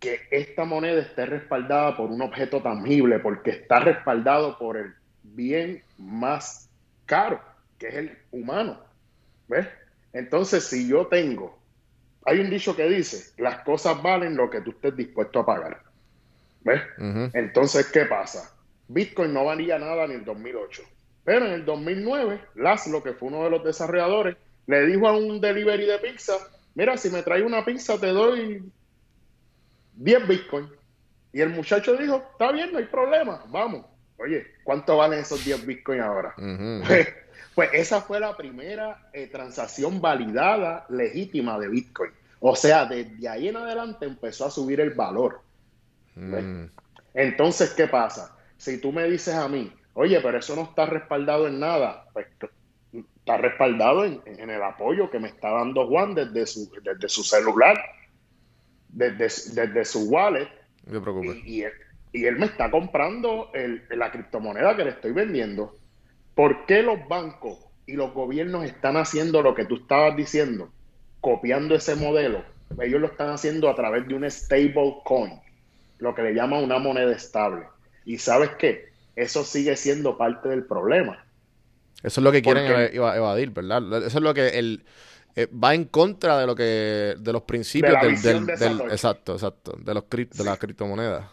[0.00, 5.82] que esta moneda esté respaldada por un objeto tangible, porque está respaldado por el bien
[5.96, 6.70] más
[7.06, 7.40] caro,
[7.78, 8.80] que es el humano.
[9.48, 9.66] ¿Ves?
[10.12, 11.58] Entonces, si yo tengo,
[12.24, 15.82] hay un dicho que dice, las cosas valen lo que tú estés dispuesto a pagar.
[16.62, 16.82] ¿Ves?
[17.34, 18.54] Entonces, ¿qué pasa?
[18.88, 20.82] Bitcoin no valía nada en el 2008.
[21.24, 24.36] Pero en el 2009, Laszlo, que fue uno de los desarrolladores,
[24.66, 26.34] le dijo a un delivery de pizza,
[26.74, 28.62] mira, si me traes una pizza te doy
[29.94, 30.68] 10 Bitcoin.
[31.32, 33.84] Y el muchacho dijo, está bien, no hay problema, vamos.
[34.24, 36.34] Oye, ¿cuánto valen esos 10 Bitcoin ahora?
[36.86, 37.08] Pues,
[37.54, 42.10] pues esa fue la primera eh, transacción validada legítima de Bitcoin.
[42.40, 45.40] O sea, desde ahí en adelante empezó a subir el valor.
[46.14, 46.64] Mm.
[47.14, 48.36] Entonces, ¿qué pasa?
[48.56, 52.26] Si tú me dices a mí, oye, pero eso no está respaldado en nada, pues
[52.92, 57.22] está respaldado en, en el apoyo que me está dando Juan desde su, desde su
[57.22, 57.78] celular,
[58.88, 60.48] desde, desde su wallet,
[60.86, 61.36] No te preocupes.
[61.44, 61.64] y, y
[62.14, 65.74] y él me está comprando el- la criptomoneda que le estoy vendiendo.
[66.34, 70.70] ¿Por qué los bancos y los gobiernos están haciendo lo que tú estabas diciendo?
[71.20, 72.42] Copiando ese modelo.
[72.80, 75.32] Ellos lo están haciendo a través de un stable coin,
[75.98, 77.64] lo que le llaman una moneda estable.
[78.04, 78.86] ¿Y sabes qué?
[79.16, 81.24] Eso sigue siendo parte del problema.
[82.02, 83.98] Eso es lo que quieren Porque- evadir, ¿verdad?
[84.04, 84.84] Eso es lo que el
[85.36, 88.64] eh, va en contra de lo que de los principios De del, visión del- de
[88.64, 88.92] del- Satoshi.
[88.92, 91.24] exacto, exacto, de los cript- de las criptomonedas.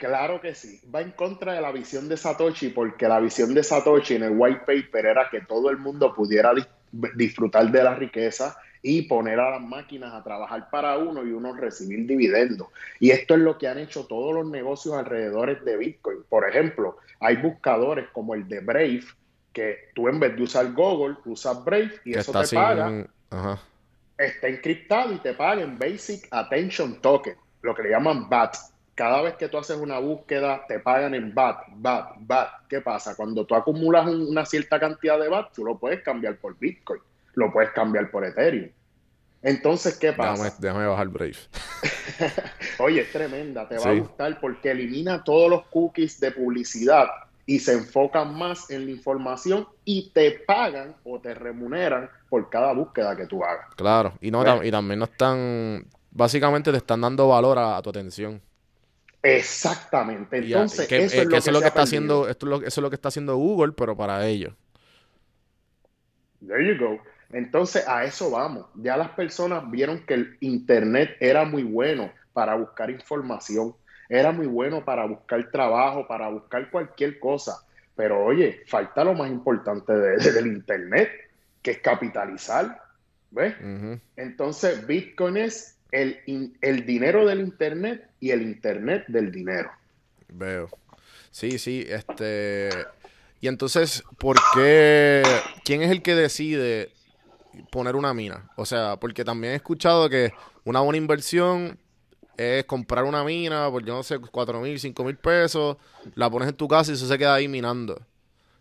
[0.00, 3.62] Claro que sí, va en contra de la visión de Satoshi porque la visión de
[3.62, 6.66] Satoshi en el white paper era que todo el mundo pudiera dis-
[7.14, 11.54] disfrutar de la riqueza y poner a las máquinas a trabajar para uno y uno
[11.54, 12.68] recibir dividendos.
[12.98, 16.24] Y esto es lo que han hecho todos los negocios alrededor de Bitcoin.
[16.30, 19.04] Por ejemplo, hay buscadores como el de Brave,
[19.52, 23.06] que tú en vez de usar Google, usas Brave y Que eso te sin paga
[23.28, 23.58] ajá.
[24.16, 28.56] está encriptado y te pagan Basic Attention Token, lo que le llaman BAT.
[29.00, 32.48] Cada vez que tú haces una búsqueda, te pagan en BAT, BAT, BAT.
[32.68, 33.16] ¿Qué pasa?
[33.16, 37.00] Cuando tú acumulas un- una cierta cantidad de BAT, tú lo puedes cambiar por Bitcoin,
[37.32, 38.68] lo puedes cambiar por Ethereum.
[39.40, 40.42] Entonces, ¿qué pasa?
[40.44, 41.36] Déjame, déjame bajar Brave.
[42.78, 47.06] Oye, es tremenda, te va a gustar porque elimina todos los cookies de publicidad
[47.46, 52.74] y se enfocan más en la información y te pagan o te remuneran por cada
[52.74, 53.64] búsqueda que tú hagas.
[53.76, 57.88] Claro, y no y también no están básicamente te están dando valor a, a tu
[57.88, 58.42] atención.
[59.22, 60.38] Exactamente.
[60.38, 61.82] Entonces, que, eso eh, es lo que que, eso es lo se que ha está
[61.82, 64.54] haciendo, esto es lo, eso es lo que está haciendo Google, pero para ellos.
[66.46, 66.98] There you go.
[67.32, 68.66] Entonces, a eso vamos.
[68.76, 73.74] Ya las personas vieron que el Internet era muy bueno para buscar información,
[74.08, 77.58] era muy bueno para buscar trabajo, para buscar cualquier cosa.
[77.94, 81.10] Pero oye, falta lo más importante de- de- del Internet,
[81.62, 82.80] que es capitalizar.
[83.30, 83.54] ¿Ves?
[84.16, 86.18] Entonces, Bitcoin es el,
[86.60, 89.70] el dinero del Internet y el Internet del dinero.
[90.28, 90.68] Veo.
[91.30, 92.70] Sí, sí, este.
[93.40, 95.22] Y entonces, ¿por qué?
[95.64, 96.92] ¿Quién es el que decide
[97.72, 98.50] poner una mina?
[98.56, 100.32] O sea, porque también he escuchado que
[100.64, 101.78] una buena inversión
[102.36, 105.76] es comprar una mina por, yo no sé, cuatro mil, cinco mil pesos,
[106.14, 108.00] la pones en tu casa y eso se queda ahí minando.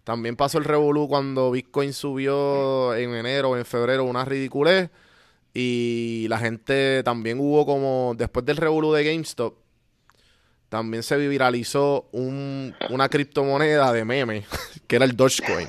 [0.04, 4.89] También pasó el revolú cuando Bitcoin subió en enero o en febrero una ridiculez
[5.53, 9.55] y la gente también hubo como, después del revolú de GameStop,
[10.69, 14.45] también se viralizó un- una criptomoneda de meme,
[14.88, 15.67] que era el Dogecoin.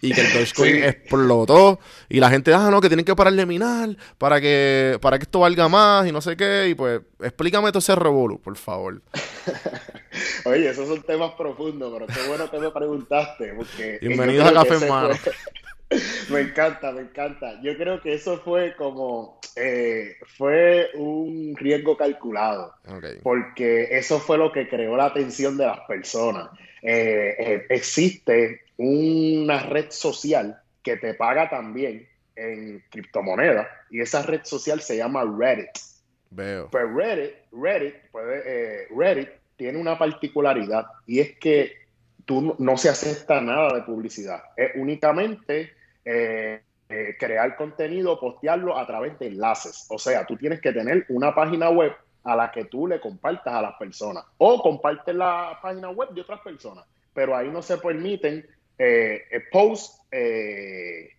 [0.00, 0.82] Y que el Dogecoin Sí.
[0.84, 1.80] explotó.
[2.08, 5.24] Y la gente, ah, no, que tienen que parar de minar para que, para que
[5.24, 6.68] esto valga más y no sé qué.
[6.68, 9.02] Y pues, explícame todo ese revolú, por favor.
[10.44, 13.54] Oye, esos son temas profundos, pero qué bueno que me preguntaste.
[13.56, 15.14] Porque Bienvenidos a Café Mano.
[15.16, 15.32] fue-
[16.30, 17.60] Me encanta, me encanta.
[17.62, 22.74] Yo creo que eso fue como, eh, fue un riesgo calculado,
[23.22, 26.50] porque eso fue lo que creó la atención de las personas.
[26.82, 34.42] Eh, eh, existe una red social que te paga también en criptomonedas, y esa red
[34.44, 35.70] social se llama Reddit.
[36.30, 36.68] Veo.
[36.70, 41.72] Pues Reddit, Reddit, puede, Reddit tiene una particularidad y es que
[42.26, 44.42] tú no, no se acepta nada de publicidad.
[44.54, 45.77] Es únicamente
[46.10, 49.84] eh, eh, crear contenido, postearlo a través de enlaces.
[49.90, 51.92] O sea, tú tienes que tener una página web
[52.24, 56.22] a la que tú le compartas a las personas o compartes la página web de
[56.22, 58.46] otras personas, pero ahí no se permiten
[58.78, 59.20] eh,
[59.52, 61.10] posts eh,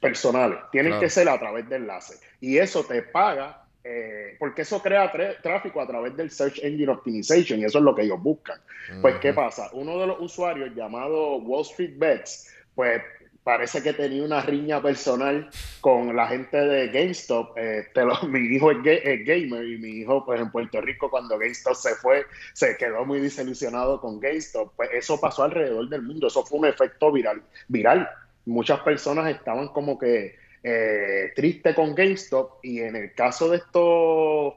[0.00, 0.58] personales.
[0.72, 1.02] Tienen Claro.
[1.02, 2.22] que ser a través de enlaces.
[2.40, 3.60] Y eso te paga
[4.38, 8.00] porque eso crea tráfico a través del Search Engine Optimization y eso es lo que
[8.00, 8.58] ellos buscan.
[9.02, 9.68] Pues, ¿qué pasa?
[9.74, 13.02] Uno de los usuarios llamado Wall Street Bets, pues
[13.44, 15.50] parece que tenía una riña personal
[15.82, 17.56] con la gente de GameStop.
[17.58, 20.80] Eh, te lo- mi hijo es, ga- es gamer y mi hijo, pues en Puerto
[20.80, 24.72] Rico, cuando GameStop se fue, se quedó muy desilusionado con GameStop.
[24.74, 26.26] Pues eso pasó alrededor del mundo.
[26.26, 27.42] Eso fue un efecto viral.
[27.68, 28.08] viral.
[28.46, 34.54] Muchas personas estaban como que eh, tristes con GameStop y en el caso de estos,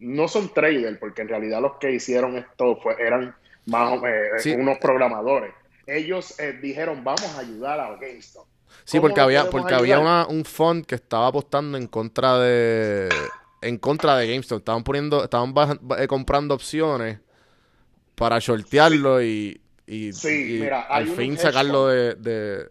[0.00, 3.34] no son traders, porque en realidad los que hicieron esto fue, eran
[3.66, 4.52] más o- eh, Sí.
[4.52, 5.52] unos programadores.
[5.86, 8.46] Ellos eh, dijeron, vamos a ayudar a GameStop.
[8.84, 13.08] Sí, ¿Cómo porque había, porque había una, un fund que estaba apostando en contra de
[13.60, 14.58] en contra de GameStop.
[14.58, 17.20] Estaban poniendo, estaban baja- eh, comprando opciones
[18.14, 22.70] para shortearlo y, y, Sí, y mira, hay al fin sacarlo de, de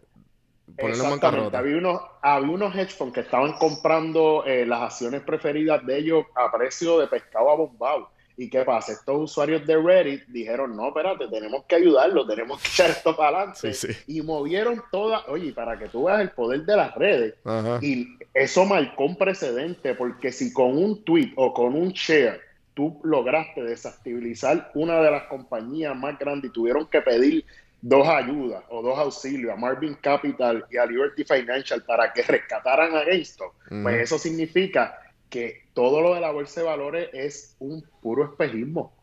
[0.79, 1.59] ponerlo en bancarrota.
[1.59, 6.25] Había unos, había unos hedge funds que estaban comprando eh, las acciones preferidas de ellos
[6.35, 8.09] a precio de pescado abombado.
[8.37, 8.93] ¿Y qué pasa?
[8.93, 13.37] Estos usuarios de Reddit dijeron, no, espérate, tenemos que ayudarlo, tenemos que echar esto para
[13.39, 13.73] adelante.
[13.73, 13.97] Sí, sí.
[14.07, 17.35] Y movieron toda, oye, para que tú veas el poder de las redes.
[17.43, 17.79] Ajá.
[17.81, 22.41] Y eso marcó un precedente, porque si con un tweet o con un share
[22.73, 27.45] tú lograste desestabilizar una de las compañías más grandes y tuvieron que pedir
[27.81, 32.95] dos ayudas o dos auxilios a Marvin Capital y a Liberty Financial para que rescataran
[32.95, 34.97] a GameStop, pues eso significa
[35.31, 38.93] que todo lo de la bolsa de valores es un puro espejismo.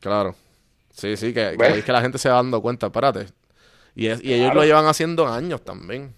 [0.00, 0.34] Claro.
[0.90, 3.28] Sí, sí, que, es que la gente se va dando cuenta, espérate.
[3.94, 6.14] Y, es- y ellos lo llevan haciendo años también.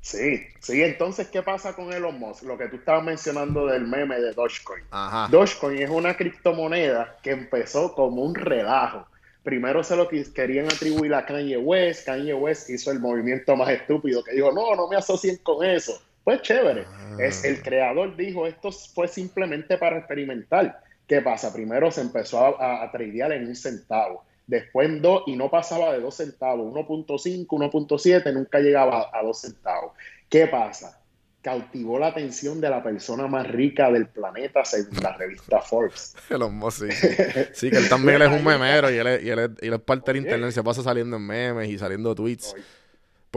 [0.00, 2.44] Sí, sí, entonces, ¿qué pasa con Elon Musk?
[2.44, 4.84] Lo que tú estabas mencionando del meme de Dogecoin.
[4.90, 5.28] Ajá.
[5.30, 9.06] Dogecoin es una criptomoneda que empezó como un relajo.
[9.42, 12.06] Primero se lo querían atribuir a Kanye West.
[12.06, 16.00] Kanye West hizo el movimiento más estúpido que dijo, no, no me asocien con eso.
[16.26, 16.84] Pues chévere.
[16.90, 17.16] Ah.
[17.20, 20.80] Es, el creador dijo, esto fue simplemente para experimentar.
[21.06, 21.52] ¿Qué pasa?
[21.52, 24.24] Primero se empezó a, a, a tradear en un centavo.
[24.48, 26.74] Después en dos y no pasaba de dos centavos.
[26.74, 29.92] 1.5, 1.7, nunca llegaba a, a dos centavos.
[30.28, 31.00] ¿Qué pasa?
[31.42, 36.16] Cautivó la atención de la persona más rica del planeta según la revista Forbes.
[36.28, 37.14] Elon Musk, sí,
[37.52, 37.70] sí.
[37.70, 39.74] Que él también él es un memero y él es, y él es, y él
[39.74, 40.28] es parte del Oye.
[40.28, 42.52] internet, se pasa saliendo en memes y saliendo tweets.
[42.52, 42.64] Oye,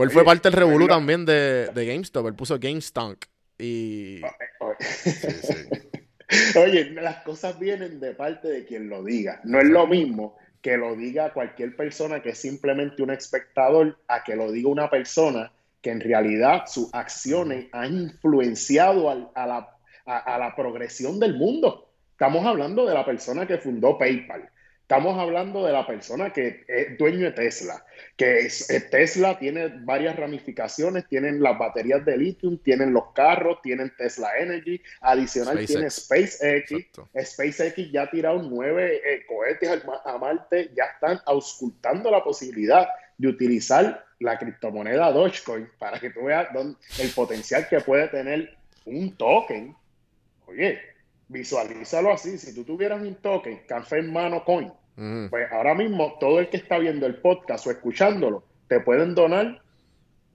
[0.00, 3.24] Pues él fue parte del revolú también de, de GameStop, él puso GameStunk
[3.58, 4.20] y...
[4.60, 4.76] oye.
[4.80, 5.10] Sí,
[5.42, 6.58] sí.
[6.58, 9.40] Oye, las cosas vienen de parte de quien lo diga.
[9.44, 14.22] No es lo mismo que lo diga cualquier persona que es simplemente un espectador a
[14.24, 19.68] que lo diga una persona que en realidad sus acciones han influenciado al- a, la,
[20.06, 21.90] a- a la progresión del mundo.
[22.12, 24.48] Estamos hablando de la persona que fundó PayPal.
[24.90, 29.68] Estamos hablando de la persona que es dueño de Tesla, que es, eh, Tesla tiene
[29.84, 35.68] varias ramificaciones, tienen las baterías de lithium, tienen los carros, tienen Tesla Energy, adicional SpaceX.
[35.70, 37.08] tiene SpaceX, Exacto.
[37.16, 43.28] SpaceX ya ha tirado nueve eh, cohetes a Marte, ya están auscultando la posibilidad de
[43.28, 49.16] utilizar la criptomoneda Dogecoin para que tú veas dónde- el potencial que puede tener un
[49.16, 49.72] token.
[50.46, 50.80] Oye,
[51.28, 54.72] visualízalo así, si tú tuvieras un token, café en mano coin,
[55.30, 59.62] Pues ahora mismo todo el que está viendo el podcast o escuchándolo, te pueden donar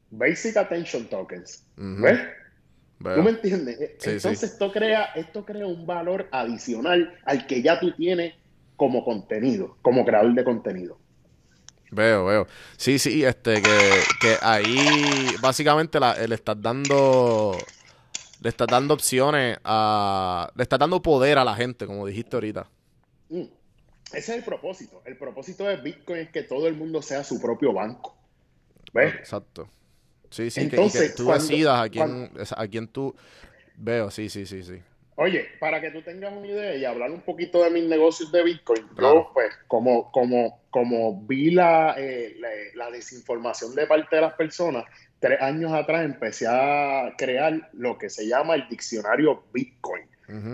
[0.09, 1.65] Basic Attention Tokens.
[1.75, 2.19] ¿Ves?
[2.99, 3.15] Veo.
[3.15, 3.79] ¿Tú me entiendes?
[3.79, 4.45] E- Sí, Entonces sí.
[4.45, 8.33] Esto, crea, esto crea un valor adicional al que ya tú tienes
[8.75, 10.97] como contenido, como creador de contenido.
[11.91, 12.47] Veo, veo.
[12.77, 13.79] Sí, sí, este, que,
[14.19, 14.85] que ahí
[15.41, 17.55] básicamente la- le estás dando,
[18.41, 22.67] le estás dando opciones a, le estás dando poder a la gente, como dijiste ahorita.
[23.29, 23.43] Mm.
[24.13, 25.01] Ese es el propósito.
[25.05, 28.15] El propósito de Bitcoin es que todo el mundo sea su propio banco.
[28.93, 29.13] ¿Ves?
[29.15, 29.67] Exacto.
[30.29, 33.15] Sí, sí, que- y que, Entonces, tú cuando- decidas a quién, cuando- a quién tú,
[33.77, 34.81] veo, sí, sí, sí, sí.
[35.17, 38.43] Oye, para que tú tengas una idea y hablar un poquito de mis negocios de
[38.43, 39.15] Bitcoin, Claro.
[39.15, 44.33] yo pues como, como, como vi la, eh, la, la desinformación de parte de las
[44.33, 44.83] personas,
[45.19, 50.03] tres años atrás empecé a crear lo que se llama el diccionario Bitcoin.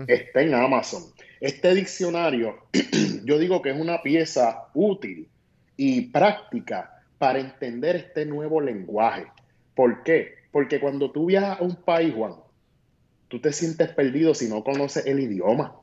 [0.06, 1.02] Está en Amazon.
[1.42, 2.54] Este diccionario,
[3.24, 5.28] yo digo que es una pieza útil
[5.76, 9.26] y práctica para entender este nuevo lenguaje.
[9.74, 10.36] ¿Por qué?
[10.52, 12.36] Porque cuando tú viajas a un país, Juan,
[13.26, 15.74] tú te sientes perdido si no conoces el idioma.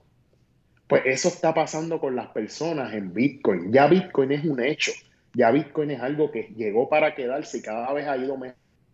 [0.88, 3.74] Pues eso está pasando con las personas en Bitcoin.
[3.74, 4.94] Ya Bitcoin es un hecho.
[5.34, 8.38] Ya Bitcoin es algo que llegó para quedarse y cada vez ha ido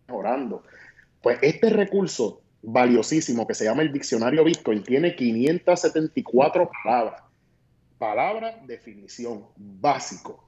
[0.08, 0.64] mejorando.
[1.22, 7.22] Pues este recurso valiosísimo que se llama el diccionario Bitcoin tiene 574 palabras.
[7.96, 10.44] Palabra, definición, básico.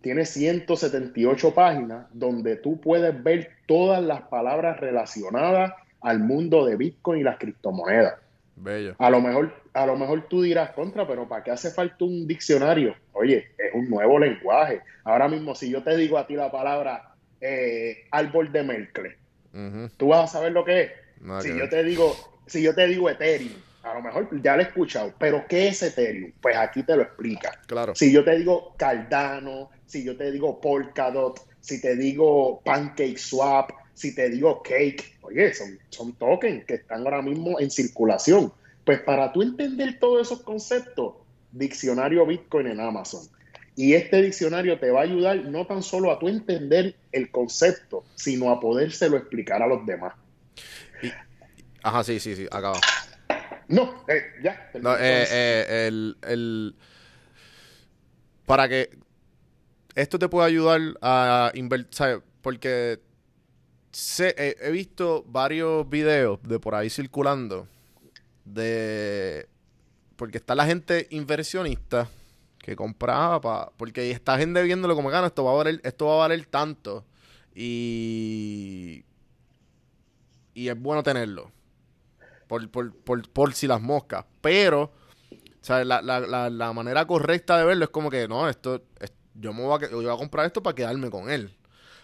[0.00, 7.20] Tiene 178 páginas donde tú puedes ver todas las palabras relacionadas al mundo de Bitcoin
[7.20, 8.14] y las criptomonedas.
[8.56, 8.96] Bello.
[8.98, 12.26] A lo mejor, a lo mejor tú dirás contra, pero ¿para qué hace falta un
[12.26, 12.96] diccionario?
[13.12, 14.80] Oye, es un nuevo lenguaje.
[15.04, 19.16] Ahora mismo, si yo te digo a ti la palabra eh, árbol de Merkle,
[19.54, 19.88] Ujú.
[19.96, 21.01] ¿tú vas a saber lo que es?
[21.22, 21.70] Nada si yo ver.
[21.70, 22.16] te digo,
[22.46, 25.82] si yo te digo Ethereum, a lo mejor ya lo he escuchado, pero ¿qué es
[25.82, 26.32] Ethereum?
[26.40, 27.60] Pues aquí te lo explica.
[27.66, 27.94] Claro.
[27.94, 33.70] Si yo te digo Cardano, si yo te digo Polkadot, si te digo Pancake Swap,
[33.94, 38.52] si te digo Cake, oye, son, son tokens que están ahora mismo en circulación.
[38.84, 41.14] Pues para tú entender todos esos conceptos,
[41.52, 43.26] diccionario Bitcoin en Amazon.
[43.74, 48.04] Y este diccionario te va a ayudar no tan solo a tú entender el concepto,
[48.16, 50.14] sino a podérselo explicar a los demás.
[51.82, 52.78] Ajá, sí, sí, sí, acaba.
[53.68, 54.70] No, eh, ya.
[54.80, 56.76] No, eh, eh, el, el-
[58.46, 58.90] para que
[59.94, 63.00] esto te pueda ayudar a invertir, porque
[64.18, 67.68] he visto varios videos de por ahí circulando
[68.44, 69.48] de
[70.16, 72.08] porque está la gente inversionista
[72.58, 76.14] que compraba pa- porque está gente viéndolo como gana esto va a valer esto va
[76.14, 77.04] a valer tanto
[77.54, 79.04] y
[80.54, 81.50] y es bueno tenerlo
[82.46, 84.24] por, por, por, por si las moscas.
[84.40, 84.92] Pero,
[85.60, 89.12] sea, la, la, la, la manera correcta de verlo es como que, no, esto, es-
[89.34, 91.56] yo me voy a, yo voy a comprar esto para quedarme con él.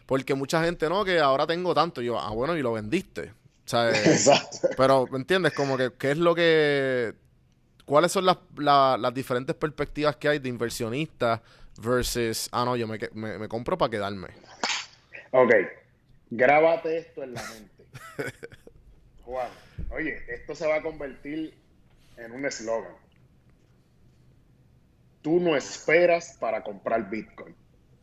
[0.06, 2.00] Porque mucha gente, no, que ahora tengo tanto.
[2.00, 3.34] Y yo, ah, bueno, y lo vendiste.
[3.66, 4.56] Sea, eh, Exacto.
[4.76, 5.52] pero, ¿me entiendes?
[5.52, 7.14] Como que, ¿qué es lo que...
[7.84, 11.40] ¿Cuáles son las, la- las diferentes perspectivas que hay de inversionistas
[11.82, 14.28] versus, ah, no, yo me, me, me compro para quedarme?
[15.32, 15.52] Ok,
[16.30, 17.77] grábate esto en la mente.
[19.24, 19.50] Juan,
[19.90, 21.54] oye, esto se va a convertir
[22.16, 22.92] en un eslogan.
[25.22, 27.54] Tú no esperas para comprar Bitcoin.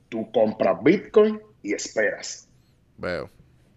[0.09, 2.47] Tú compras Bitcoin y esperas.
[2.97, 3.29] Veo.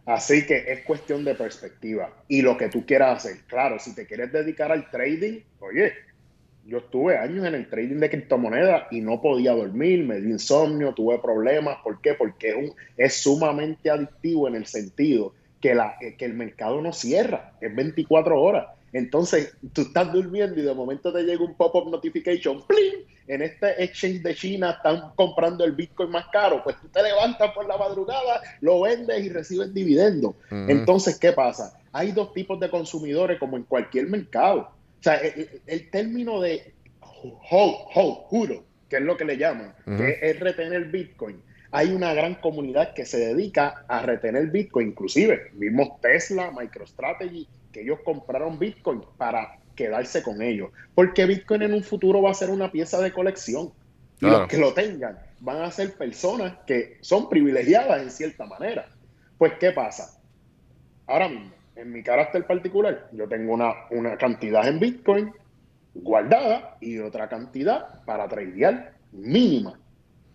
[0.05, 3.43] Así que es cuestión de perspectiva y lo que tú quieras hacer.
[3.47, 5.93] Claro, si te quieres dedicar al trading, oye,
[6.65, 10.95] yo estuve años en el trading de criptomonedas y no podía dormir, me dio insomnio,
[10.95, 11.79] tuve problemas.
[11.83, 12.15] ¿Por qué?
[12.15, 16.93] Porque es, un- es sumamente adictivo en el sentido que, la, que el mercado no
[16.93, 18.67] cierra, es 24 horas.
[18.93, 23.05] Entonces, tú estás durmiendo y de momento te llega un pop-up notification, ¡pling!
[23.27, 26.63] En este exchange de China están comprando el Bitcoin más caro.
[26.65, 30.35] Pues tú te levantas por la madrugada, lo vendes y recibes dividendos.
[30.51, 31.79] Entonces, ¿qué pasa?
[31.93, 34.61] Hay dos tipos de consumidores como en cualquier mercado.
[34.61, 36.73] O sea, el, término de
[37.51, 41.43] hold, hold, juro, que es lo que le llaman, que es retener Bitcoin.
[41.71, 47.83] Hay una gran comunidad que se dedica a retener Bitcoin, inclusive vimos Tesla, MicroStrategy, que
[47.83, 52.51] ellos compraron Bitcoin para quedarse con ellos, porque Bitcoin en un futuro va a ser
[52.51, 53.73] una pieza de colección
[54.17, 54.41] y Claro.
[54.41, 58.89] los que lo tengan van a ser personas que son privilegiadas en cierta manera.
[59.37, 60.21] Pues, ¿qué pasa?
[61.07, 65.33] Ahora mismo, en mi carácter particular, yo tengo una, una cantidad en Bitcoin
[65.95, 69.79] guardada y otra cantidad para tradear mínima.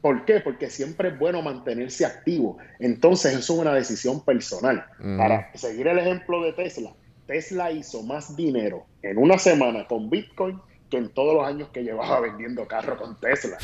[0.03, 0.41] ¿Por qué?
[0.41, 2.57] Porque siempre es bueno mantenerse activo.
[2.79, 4.85] Entonces, eso es una decisión personal.
[5.17, 6.93] Para seguir el ejemplo de Tesla,
[7.25, 10.59] Tesla hizo más dinero en una semana con Bitcoin
[10.91, 13.57] que en todos los años que llevaba vendiendo carro con Tesla.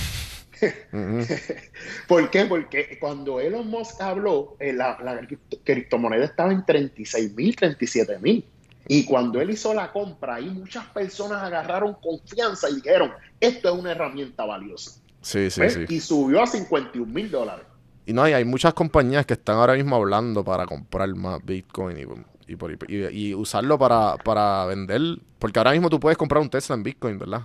[2.07, 2.45] ¿Por qué?
[2.45, 8.17] Porque cuando Elon Musk habló, eh, la, la cripto- criptomoneda estaba en 36 mil, 37
[8.19, 8.45] mil.
[8.87, 13.75] Y cuando él hizo la compra, ahí muchas personas agarraron confianza y dijeron, esto es
[13.79, 14.99] una herramienta valiosa.
[15.21, 15.73] Sí, sí, ¿Ves?
[15.73, 15.85] sí.
[15.89, 17.65] Y subió a 51 mil dólares.
[18.05, 21.97] Y no, y hay muchas compañías que están ahora mismo hablando para comprar más Bitcoin
[21.97, 25.01] y, y, por- y- y usarlo para, para vender.
[25.37, 27.41] Porque ahora mismo tú puedes comprar un Tesla en Bitcoin, ¿verdad?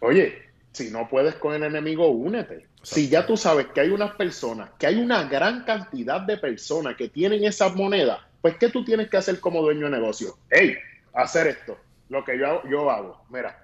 [0.00, 0.34] Oye,
[0.72, 2.66] si no puedes con el enemigo, únete.
[2.82, 6.94] Si ya tú sabes que hay unas personas, que hay una gran cantidad de personas
[6.96, 10.36] que tienen esa moneda, pues ¿qué tú tienes que hacer como dueño de negocio?
[10.50, 10.74] Hey,
[11.14, 11.76] hacer esto,
[12.08, 13.22] lo que yo, hago- yo hago.
[13.30, 13.58] Mira,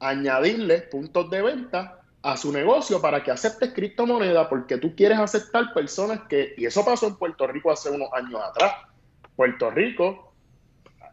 [0.00, 5.74] añadirle puntos de venta a su negocio para que aceptes criptomoneda, porque tú quieres aceptar
[5.74, 8.72] personas que, y eso pasó en Puerto Rico hace unos años atrás.
[9.34, 10.32] Puerto Rico,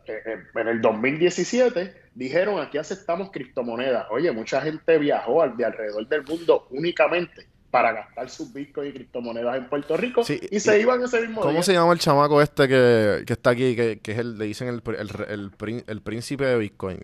[0.06, 4.06] eh, eh, en el 2017, dijeron aquí aceptamos criptomonedas.
[4.12, 8.94] Oye, mucha gente viajó al, de alrededor del mundo únicamente para gastar sus bitcoins y
[8.98, 11.64] criptomonedas en Puerto Rico Sí, y se y- iban ese mismo ¿Cómo día.
[11.64, 14.68] se llama el chamaco este que, que está aquí, que, que es el, le dicen
[14.68, 17.00] el príncipe de Bitcoin?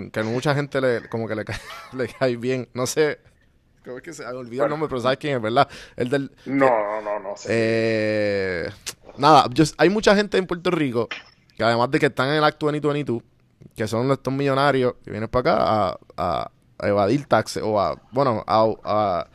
[0.00, 1.56] Que, que mucha gente le, como que le cae,
[1.92, 2.68] le cae bien.
[2.74, 3.18] No sé,
[3.84, 4.88] ¿cómo es que se me olvidó el nombre?
[4.88, 5.68] Pero sabes quién es, ¿verdad?
[5.96, 6.30] El del...
[6.46, 7.48] No, no, no, no sé.
[7.50, 8.70] Eh,
[9.18, 11.08] nada, yo- hay mucha gente en Puerto Rico
[11.56, 13.22] que además de que están en el Act 2022,
[13.76, 18.00] que son estos millonarios que vienen para acá a, a- a evadir taxes o a,
[18.10, 19.28] bueno, a, a-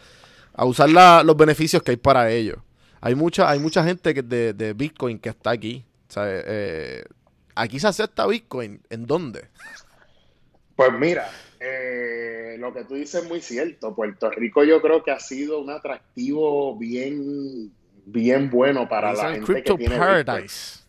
[0.54, 2.58] a usar la- los beneficios que hay para ellos.
[3.00, 5.86] Hay mucha, hay mucha gente que de, de Bitcoin que está aquí.
[6.10, 7.04] O sea, eh,
[7.54, 8.82] aquí se acepta Bitcoin.
[8.90, 9.48] ¿En dónde?
[10.78, 11.28] Pues mira,
[11.60, 13.96] eh, lo que tú dices es muy cierto.
[13.96, 17.72] Puerto Rico yo creo que ha sido un atractivo bien,
[18.06, 20.24] bien bueno para Es la gente Crypto que tiene Bitcoin.
[20.26, 20.80] Paradise.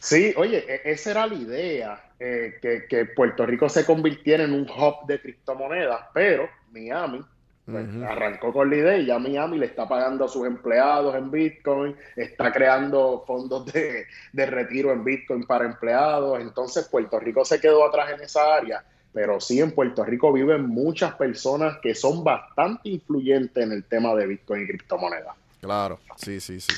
[0.00, 4.52] Sí, oye, e- esa era la idea, eh, que, que Puerto Rico se convirtiera en
[4.52, 7.24] un hub de criptomonedas, pero Miami
[7.64, 11.30] pues, arrancó con la idea y ya Miami le está pagando a sus empleados en
[11.30, 17.60] Bitcoin, está creando fondos de, de retiro en Bitcoin para empleados, entonces Puerto Rico se
[17.60, 18.84] quedó atrás en esa área,
[19.16, 24.14] pero sí en Puerto Rico viven muchas personas que son bastante influyentes en el tema
[24.14, 25.34] de Bitcoin y criptomonedas.
[25.58, 26.74] Claro, sí, sí, sí.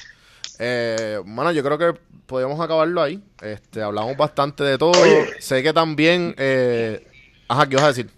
[0.61, 3.21] Eh, bueno, yo creo que podemos acabarlo ahí.
[3.43, 4.93] Este, hablamos bastante de todo.
[4.93, 5.27] Oye.
[5.41, 6.33] Sé que también.
[6.39, 7.05] eh,
[7.49, 8.09] Ajá, ¿qué vas a decir?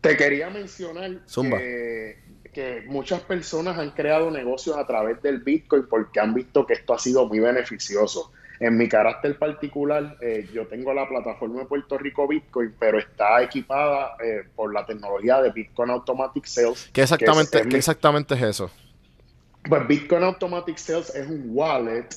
[0.00, 1.58] Te quería mencionar Zumba.
[1.58, 2.18] que,
[2.52, 6.92] que muchas personas han creado negocios a través del Bitcoin porque han visto que esto
[6.92, 8.32] ha sido muy beneficioso.
[8.60, 13.40] En mi carácter particular, eh, yo tengo la plataforma de Puerto Rico Bitcoin, pero está
[13.42, 16.90] equipada eh, por la tecnología de Bitcoin Automatic Sales.
[16.92, 18.70] ¿Qué exactamente, que es- es qué mi- exactamente es eso?
[19.68, 22.08] pues Bitcoin Automatic Sales es un wallet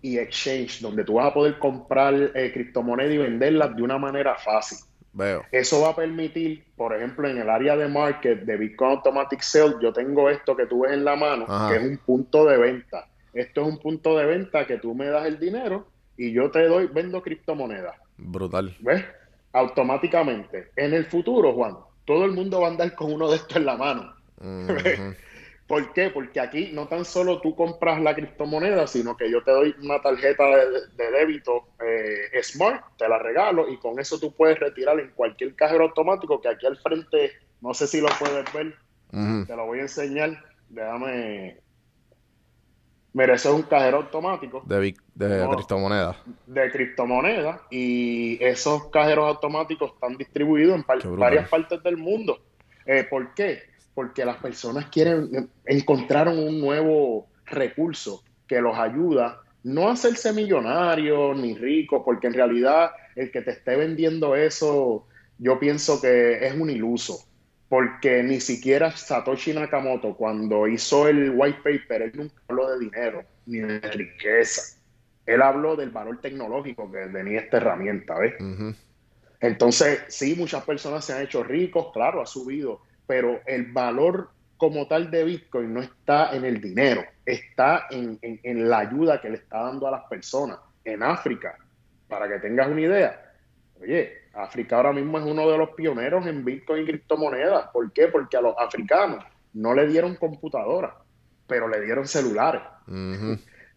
[0.00, 4.36] y exchange donde tú vas a poder comprar eh, criptomonedas y venderlas de una manera
[4.36, 4.78] fácil.
[5.12, 5.44] Veo.
[5.52, 9.74] Eso va a permitir, por ejemplo, en el área de market de Bitcoin Automatic Sale,
[9.82, 11.68] yo tengo esto que tú ves en la mano, Ajá.
[11.70, 13.06] que es un punto de venta.
[13.34, 16.66] Esto es un punto de venta que tú me das el dinero y yo te
[16.66, 17.96] doy, vendo criptomonedas.
[18.16, 18.74] Brutal.
[18.80, 19.04] ¿Ves?
[19.52, 20.70] Automáticamente.
[20.76, 23.66] En el futuro, Juan, todo el mundo va a andar con uno de estos en
[23.66, 24.14] la mano.
[24.40, 25.14] Ujú.
[25.66, 26.10] ¿Por qué?
[26.10, 30.00] Porque aquí no tan solo tú compras la criptomoneda, sino que yo te doy una
[30.02, 35.00] tarjeta de, de débito eh, Smart, te la regalo y con eso tú puedes retirar
[35.00, 37.32] en cualquier cajero automático que aquí al frente,
[37.62, 38.76] no sé si lo puedes ver,
[39.46, 40.44] te lo voy a enseñar.
[40.68, 41.63] Déjame.
[43.14, 45.50] Mira, eso es un cajero automático De, de No.
[45.52, 46.16] criptomonedas.
[46.46, 52.40] de criptomonedas y esos cajeros automáticos están distribuidos en par- varias partes del mundo.
[52.84, 53.60] Eh, ¿Por qué?
[53.94, 61.38] Porque las personas quieren, encontraron un nuevo recurso que los ayuda no a hacerse millonarios
[61.38, 65.06] ni ricos, porque en realidad el que te esté vendiendo eso,
[65.38, 67.24] yo pienso que es un iluso.
[67.74, 73.24] Porque ni siquiera Satoshi Nakamoto, cuando hizo el white paper, él nunca habló de dinero
[73.46, 74.78] ni de riqueza
[75.26, 78.34] él habló del valor tecnológico que tenía esta herramienta, ¿ves?
[79.40, 84.86] Entonces, sí, muchas personas se han hecho ricos, claro, ha subido, pero el valor como
[84.86, 89.30] tal de Bitcoin no está en el dinero, está en, en- en la ayuda que
[89.30, 90.58] le está dando a las personas.
[90.84, 91.56] En África,
[92.06, 93.23] para que tengas una idea,
[93.80, 97.68] oye, África ahora mismo es uno de los pioneros en Bitcoin y criptomonedas.
[97.72, 98.08] ¿Por qué?
[98.08, 100.94] Porque a los africanos no le dieron computadoras,
[101.46, 102.62] pero le dieron celulares.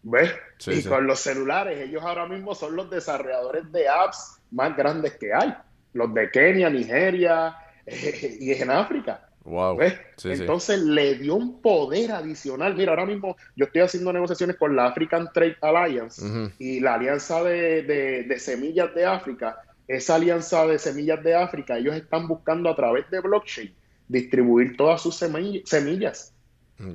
[0.02, 0.32] ¿Ves?
[0.58, 0.88] Sí, y sí.
[0.88, 5.54] con los celulares, ellos ahora mismo son los desarrolladores de apps más grandes que hay.
[5.92, 9.24] Los de Kenia, Nigeria eh, y en África.
[9.44, 9.76] Wow.
[9.78, 9.94] ¿Ves?
[10.16, 10.30] Sí.
[10.32, 12.74] Entonces le dio un poder adicional.
[12.74, 17.42] Mira, ahora mismo yo estoy haciendo negociaciones con la African Trade Alliance y la Alianza
[17.42, 19.58] de, de- de Semillas de África.
[19.88, 23.74] Esa alianza de Semillas de África, ellos están buscando a través de blockchain
[24.06, 26.32] distribuir todas sus semi- semillas.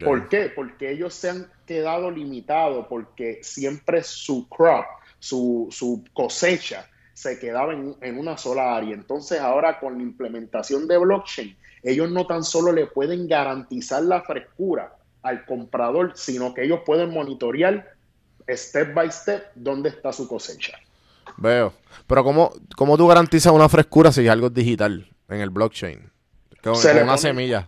[0.06, 0.50] ¿Por qué?
[0.56, 4.86] Porque ellos se han quedado limitados porque siempre su crop,
[5.20, 8.94] su, su cosecha, se quedaba en, en una sola área.
[8.96, 14.22] Entonces ahora con la implementación de blockchain, ellos no tan solo le pueden garantizar la
[14.22, 17.91] frescura al comprador, sino que ellos pueden monitorear
[18.48, 20.80] step by step dónde está su cosecha.
[21.38, 21.73] Veo.
[22.07, 26.09] Pero ¿cómo, ¿cómo tú garantizas una frescura si algo es digital en el blockchain?
[26.63, 27.67] Con, Se con una pone- semilla.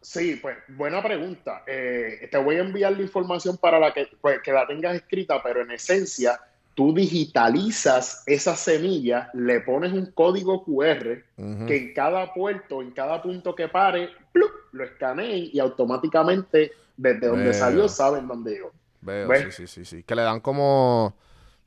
[0.00, 1.62] Sí, pues buena pregunta.
[1.66, 5.42] Eh, te voy a enviar la información para la que, pues, que la tengas escrita,
[5.42, 6.38] pero en esencia
[6.74, 11.22] tú digitalizas esa semilla, le pones un código QR
[11.66, 14.50] que en cada puerto, en cada punto que pare, ¡plup!
[14.72, 17.54] lo escaneen y automáticamente desde donde Veo.
[17.54, 18.72] salió saben dónde llegó.
[19.00, 19.54] Veo, ¿Ves?
[19.54, 20.02] sí, sí, sí, sí.
[20.02, 21.14] Que le dan como...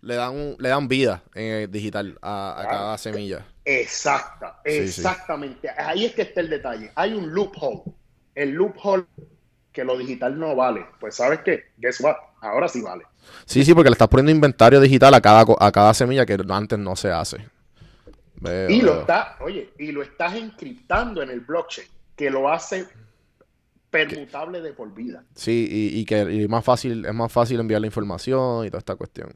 [0.08, 2.78] Le dan, un- le dan vida en el digital a, a Claro.
[2.78, 3.46] cada semilla.
[3.66, 4.78] Exacta, Sí, sí.
[5.02, 5.70] exactamente.
[5.78, 6.92] Ahí es que está el detalle.
[6.96, 7.82] Hay un loophole.
[8.34, 9.04] El loophole
[9.74, 10.86] que lo digital no vale.
[11.00, 12.16] Pues sabes qué, guess what?
[12.42, 13.04] Ahora sí vale.
[13.46, 16.80] Sí, sí, porque le estás poniendo inventario digital a cada, a cada semilla que antes
[16.80, 17.38] no se hace.
[18.36, 19.02] Veo, Y lo veo.
[19.02, 22.86] está, oye, y lo estás encriptando en el blockchain, que lo hace
[23.90, 25.24] permutable de por vida.
[25.36, 28.80] Sí, y, y que y más fácil, es más fácil enviar la información y toda
[28.80, 29.36] esta cuestión.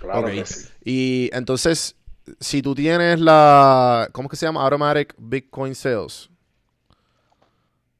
[0.00, 0.26] Claro Ok.
[0.32, 0.68] que sí.
[0.84, 1.96] Y entonces,
[2.40, 4.62] si tú tienes la, ¿cómo es que se llama?
[4.64, 6.30] Automatic Bitcoin Sales.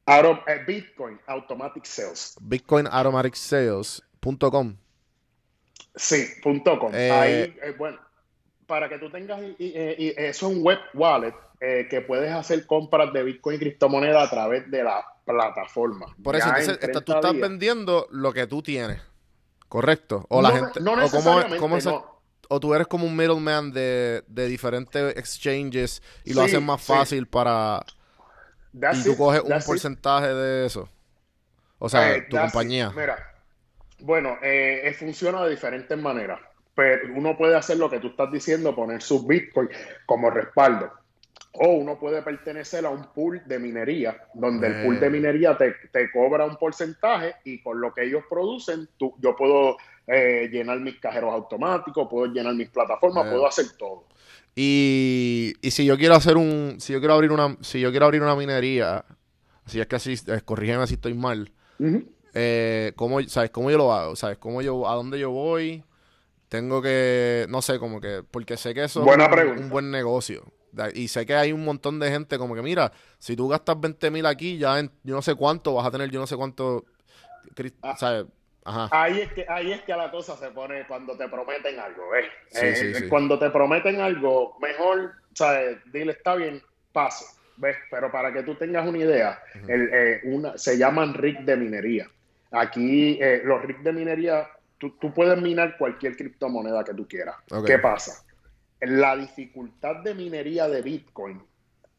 [0.05, 2.35] Auto- eh, Bitcoin Automatic Sales.
[2.41, 4.75] BitcoinAutomaticSales.com.
[5.95, 6.91] Sí, punto com.
[6.93, 7.97] Eh, Ahí, eh, bueno,
[8.67, 12.67] para que tú tengas, y, y- y eso es un web wallet que puedes hacer
[12.67, 16.05] compras de Bitcoin y criptomoneda a través de la plataforma.
[16.23, 17.41] Por eso, Ya en tú 30 estás días.
[17.49, 19.01] vendiendo lo que tú tienes,
[19.69, 20.25] ¿correcto?
[20.29, 22.21] O la no, gente, no o, cómo, necesariamente, cómo esa- no.
[22.49, 26.81] o tú eres como un middleman de, de diferentes exchanges y lo Sí, haces más
[26.81, 26.87] sí.
[26.87, 27.83] fácil para...
[28.79, 29.63] That's y tú it, coges un it.
[29.65, 30.89] porcentaje de eso.
[31.79, 32.41] O sea, Eh, tu it.
[32.43, 32.91] compañía.
[32.95, 33.17] Mira,
[33.99, 36.39] bueno, eh, funciona de diferentes maneras,
[36.75, 39.69] pero uno puede hacer lo que tú estás diciendo, poner sus Bitcoin
[40.05, 40.91] como respaldo.
[41.53, 45.73] O uno puede pertenecer a un pool de minería, donde el pool de minería te,
[45.91, 50.79] te cobra un porcentaje y con lo que ellos producen, tú, yo puedo eh, llenar
[50.79, 53.29] mis cajeros automáticos, puedo llenar mis plataformas, Eh.
[53.31, 54.05] puedo hacer todo.
[54.55, 58.05] Y, y si yo quiero hacer un, si yo quiero abrir una, si yo quiero
[58.05, 59.03] abrir una minería,
[59.65, 61.51] si es que así, eh, corrígeme si estoy mal,
[62.33, 64.15] eh, ¿cómo, sabes cómo yo lo hago?
[64.15, 65.83] ¿Sabes cómo yo, a dónde yo voy?
[66.49, 70.43] Tengo que, no sé, como que, porque sé que eso es un buen negocio.
[70.93, 74.11] Y sé que hay un montón de gente como que, mira, si tú gastas 20
[74.11, 76.85] mil aquí, ya en yo no sé cuánto vas a tener, yo no sé cuánto,
[77.55, 77.95] cri- Ah.
[77.97, 78.25] ¿sabes?
[78.63, 78.89] Ajá.
[78.91, 82.75] Ahí es que ahí es que la cosa se pone cuando te prometen algo, Eh,
[82.75, 83.07] sí, sí.
[83.07, 85.77] Cuando te prometen algo, mejor, ¿sabes?
[85.93, 86.61] Dile, está bien,
[86.91, 87.23] paso,
[87.55, 87.77] ¿ves?
[87.89, 92.09] Pero para que tú tengas una idea, el, eh, una, se llaman rig de minería.
[92.51, 94.47] Aquí, eh, los rigs de minería,
[94.77, 97.35] tú, tú puedes minar cualquier criptomoneda que tú quieras.
[97.65, 98.23] ¿Qué pasa?
[98.81, 101.41] La dificultad de minería de Bitcoin,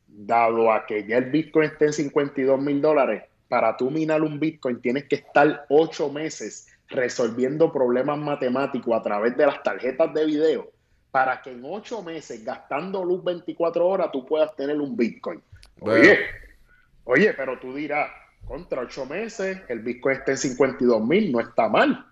[0.07, 4.39] dado a que ya el Bitcoin esté en 52 mil dólares, para tú minar un
[4.39, 10.27] Bitcoin tienes que estar ocho meses resolviendo problemas matemáticos a través de las tarjetas de
[10.27, 10.71] video
[11.11, 15.43] para que en ocho meses, gastando luz 24 horas, tú puedas tener un Bitcoin.
[15.79, 16.01] Bueno.
[16.01, 16.19] Oye,
[17.05, 18.11] oye, pero tú dirás,
[18.45, 22.07] contra ocho meses, el Bitcoin está en 52 mil, no está mal.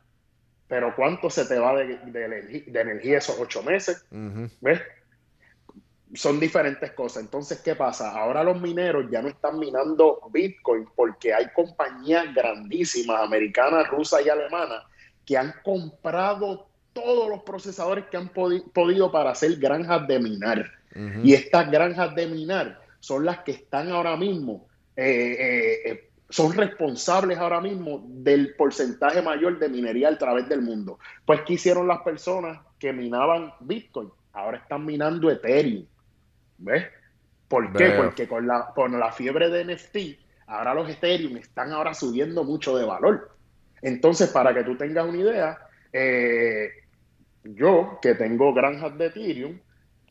[0.69, 4.05] Pero ¿cuánto se te va de, de de energía esos ocho meses?
[4.61, 4.81] ¿Ves?
[6.15, 7.23] Son diferentes cosas.
[7.23, 8.11] Entonces, ¿qué pasa?
[8.13, 14.29] Ahora los mineros ya no están minando Bitcoin porque hay compañías grandísimas, americanas, rusas y
[14.29, 14.85] alemanas,
[15.25, 20.71] que han comprado todos los procesadores que han podi- podido para hacer granjas de minar.
[21.23, 26.53] Y estas granjas de minar son las que están ahora mismo, eh, eh, eh, son
[26.53, 30.99] responsables ahora mismo del porcentaje mayor de minería a través del mundo.
[31.25, 34.11] Pues, ¿qué hicieron las personas que minaban Bitcoin?
[34.33, 35.87] Ahora están minando Ethereum.
[36.59, 36.87] ¿Ves?
[37.49, 37.91] ¿Por qué?
[37.91, 39.97] Porque con la, con la fiebre de NFT,
[40.49, 43.37] ahora los Ethereum están ahora subiendo mucho de valor.
[43.83, 45.59] Entonces, para que tú tengas una idea,
[45.93, 46.71] eh,
[47.45, 49.61] yo que tengo granjas de Ethereum,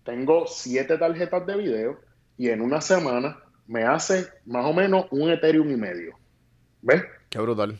[0.05, 1.99] tengo siete tarjetas de video
[2.37, 3.37] y en una semana
[3.67, 6.17] me hace más o menos un Ethereum y medio.
[6.81, 7.03] ¿Ves?
[7.29, 7.77] Qué brutal.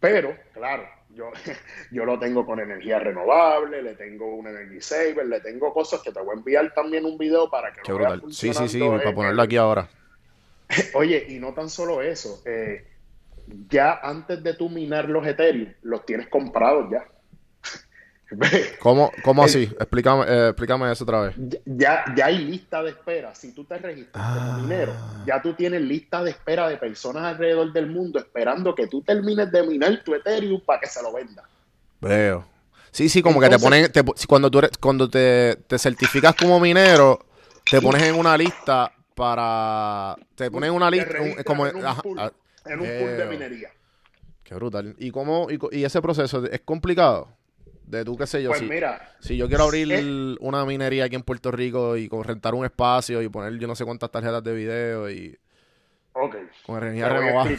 [0.00, 1.30] Pero, claro, yo,
[1.90, 6.12] yo lo tengo con energía renovable, le tengo un Energy Saver, le tengo cosas que
[6.12, 8.32] te voy a enviar también un video para que Qué lo veas brutal.
[8.32, 9.88] Sí, sí, sí, para ponerlo aquí ahora.
[10.94, 12.86] Oye, y no tan solo eso, eh,
[13.68, 17.06] ya antes de tú minar los Ethereum, los tienes comprados ya.
[18.80, 19.62] ¿Cómo, cómo El- así?
[19.64, 21.34] Explícame, eh, explícame eso otra vez.
[21.64, 23.34] Ya, ya hay lista de espera.
[23.34, 24.34] Si tú te registras Ah.
[24.54, 24.92] como minero,
[25.26, 29.50] ya tú tienes lista de espera de personas alrededor del mundo esperando que tú termines
[29.52, 31.42] de minar tu Ethereum para que se lo venda.
[32.00, 32.44] Veo.
[32.90, 36.60] Sí, sí, como que te ponen, te cuando tú eres, cuando te, te certificas como
[36.60, 37.24] minero,
[37.70, 41.86] te pones en una lista para, te pones en una lista, un- como, en un
[41.86, 42.30] ajá, pool, ah,
[42.66, 43.70] en un pool de minería.
[44.44, 44.94] Qué brutal.
[44.98, 47.28] ¿Y cómo, y, y ese proceso es complicado?
[47.92, 50.02] De tú, qué sé yo, Pues si, mira, si yo quiero abrir es-
[50.40, 53.74] una minería aquí en Puerto Rico y con rentar un espacio y poner yo no
[53.76, 55.38] sé cuántas tarjetas de video y
[56.14, 57.58] ok, con energía renovable.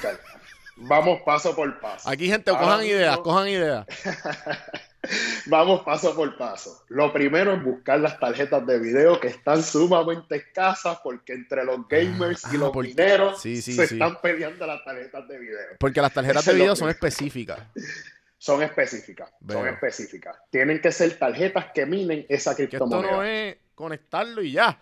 [0.76, 2.10] Vamos paso por paso.
[2.10, 3.86] Aquí, gente, Ahora cojan mismo- ideas, cojan ideas.
[5.46, 6.82] Vamos paso por paso.
[6.88, 11.88] Lo primero es buscar las tarjetas de video que están sumamente escasas porque entre los
[11.88, 13.96] gamers y Ah, los porque- mineros sí, sí, se sí.
[13.96, 15.60] están peleando las tarjetas de video.
[15.78, 17.60] Porque las tarjetas Eso de video son específicas.
[18.44, 20.36] Son específicas, son específicas.
[20.50, 23.12] Tienen que ser tarjetas que minen esa Que esto criptomoneda.
[23.16, 24.78] no es conectarlo y ya.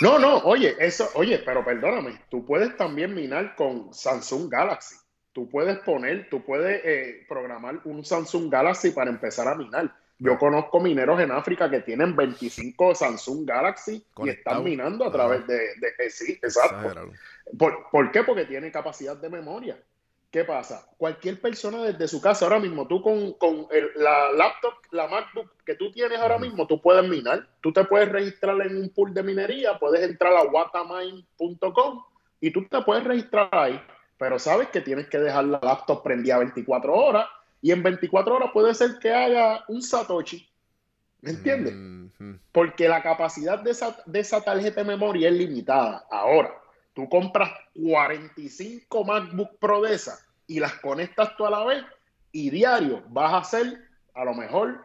[0.00, 4.96] No, no, oye, eso, oye, pero perdóname, tú puedes también minar con Samsung Galaxy.
[5.32, 9.94] Tú puedes poner, tú puedes eh, programar un Samsung Galaxy para empezar a minar.
[10.18, 15.46] Yo conozco mineros en África que tienen 25 Samsung Galaxy y están minando a través
[15.46, 17.12] de, de- eh, sí, exacto.
[17.56, 18.24] ¿Por, por qué?
[18.24, 19.78] Porque tiene capacidad de memoria.
[20.30, 20.86] ¿Qué pasa?
[20.96, 25.50] Cualquier persona desde su casa, ahora mismo, tú con, con el- la laptop, la MacBook
[25.66, 27.48] que tú tienes ahora mismo, tú puedes minar.
[27.60, 32.02] Tú te puedes registrar en un pool de minería, puedes entrar a watamine.com
[32.40, 33.80] y tú te puedes registrar ahí.
[34.18, 37.26] Pero sabes que tienes que dejar la laptop prendida 24 horas
[37.62, 40.48] y en 24 horas puede ser que haya un Satoshi.
[41.22, 41.74] ¿Me entiendes?
[41.74, 42.38] Mm, Hmm.
[42.52, 46.04] Porque la capacidad de esa, de esa tarjeta de memoria es limitada.
[46.10, 46.52] Ahora,
[46.94, 51.84] tú compras 45 MacBook Pro de esas y las conectas tú a la vez
[52.32, 53.78] y diario vas a hacer
[54.14, 54.84] a lo mejor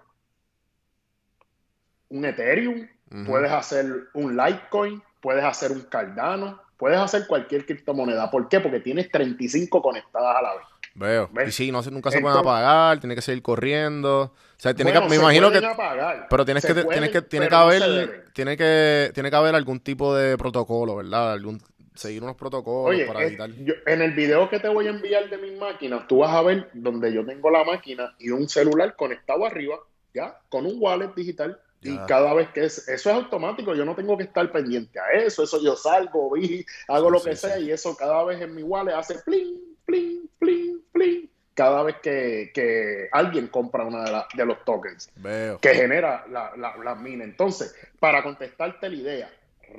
[2.10, 2.88] un Ethereum,
[3.26, 8.30] puedes hacer un Litecoin, puedes hacer un Cardano, puedes hacer cualquier criptomoneda.
[8.30, 8.60] ¿Por qué?
[8.60, 10.66] Porque tienes 35 conectadas a la vez.
[10.94, 11.30] Veo.
[11.34, 11.50] ¿Ves?
[11.50, 14.22] Y sí, no, nunca se pueden apagar, tiene que seguir corriendo.
[14.22, 15.58] O sea, tiene Bueno, que, me se imagino que.
[15.58, 19.36] apagar, Pero tienes que, pueden, tienes que, tiene que no haber, tiene que, tiene que
[19.36, 21.34] haber algún tipo de protocolo, ¿verdad?
[21.34, 21.62] Algún,
[21.96, 23.50] seguir unos protocolos Oye, para es- evitar.
[23.52, 26.42] yo- en el video que te voy a enviar de mis máquinas, tú vas a
[26.42, 29.80] ver donde yo tengo la máquina y un celular conectado arriba,
[30.14, 31.60] ya, con un wallet digital.
[31.82, 32.06] Y Ya.
[32.08, 35.44] cada vez que es, eso es automático, yo no tengo que estar pendiente a eso,
[35.44, 37.42] eso yo salgo, vi, hago Sí, lo sí, que sí.
[37.48, 41.98] sea y eso cada vez en mi wallet hace plin, plin, plin, plin, cada vez
[42.02, 45.60] que, que alguien compra una de, la- de los tokens Veo.
[45.60, 47.24] que genera la, la, la mina.
[47.24, 49.34] Entonces, para contestarte la idea,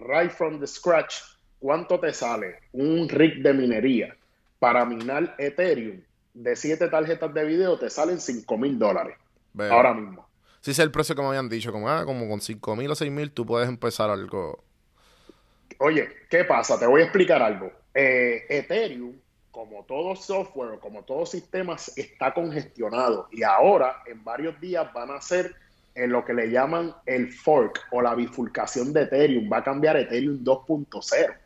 [0.09, 1.15] right from the scratch,
[1.59, 4.17] ¿cuánto te sale un rig de minería
[4.59, 6.01] para minar Ethereum
[6.35, 7.79] de siete tarjetas de video?
[7.79, 9.17] Te salen 5 mil dólares
[9.59, 10.27] ahora mismo.
[10.61, 11.73] Sí, ese es el precio que me habían dicho.
[11.73, 14.63] Como, ah, como con 5 mil o 6 mil tú puedes empezar algo.
[15.79, 16.79] Oye, ¿qué pasa?
[16.79, 17.71] Te voy a explicar algo.
[17.95, 19.15] Eh, Ethereum,
[19.51, 25.11] como todo software o como todo sistema, está congestionado y ahora en varios días van
[25.11, 25.55] a hacer
[25.95, 29.51] en lo que le llaman el fork o la bifurcación de Ethereum.
[29.51, 31.37] Va a cambiar Ethereum 2.0.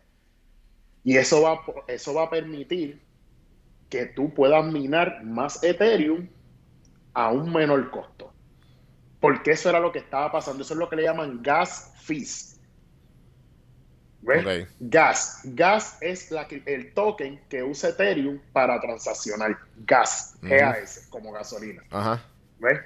[1.05, 3.01] Y eso va, a- eso va a permitir
[3.89, 6.29] que tú puedas minar más Ethereum
[7.15, 8.33] a un menor costo.
[9.19, 10.63] Porque eso era lo que estaba pasando.
[10.63, 12.61] Eso es lo que le llaman gas fees.
[14.23, 14.69] ¿Ves?
[14.79, 15.41] Gas.
[15.45, 19.59] Gas es la que- el token que usa Ethereum para transaccionar.
[19.79, 20.35] Gas.
[20.43, 20.49] Ujú.
[20.51, 21.83] GAS, como gasolina.
[21.91, 22.23] Ajá.
[22.59, 22.81] ¿Ves?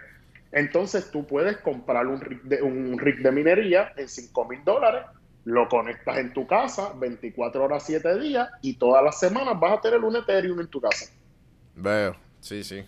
[0.52, 5.02] Entonces tú puedes comprar un rig de, un rig de minería en 5 mil dólares,
[5.45, 9.80] lo conectas en tu casa 24 horas, 7 días y todas las semanas vas a
[9.80, 11.07] tener un Ethereum en tu casa.
[11.74, 12.16] Veo.
[12.40, 12.78] Sí, sí.
[12.78, 12.86] Un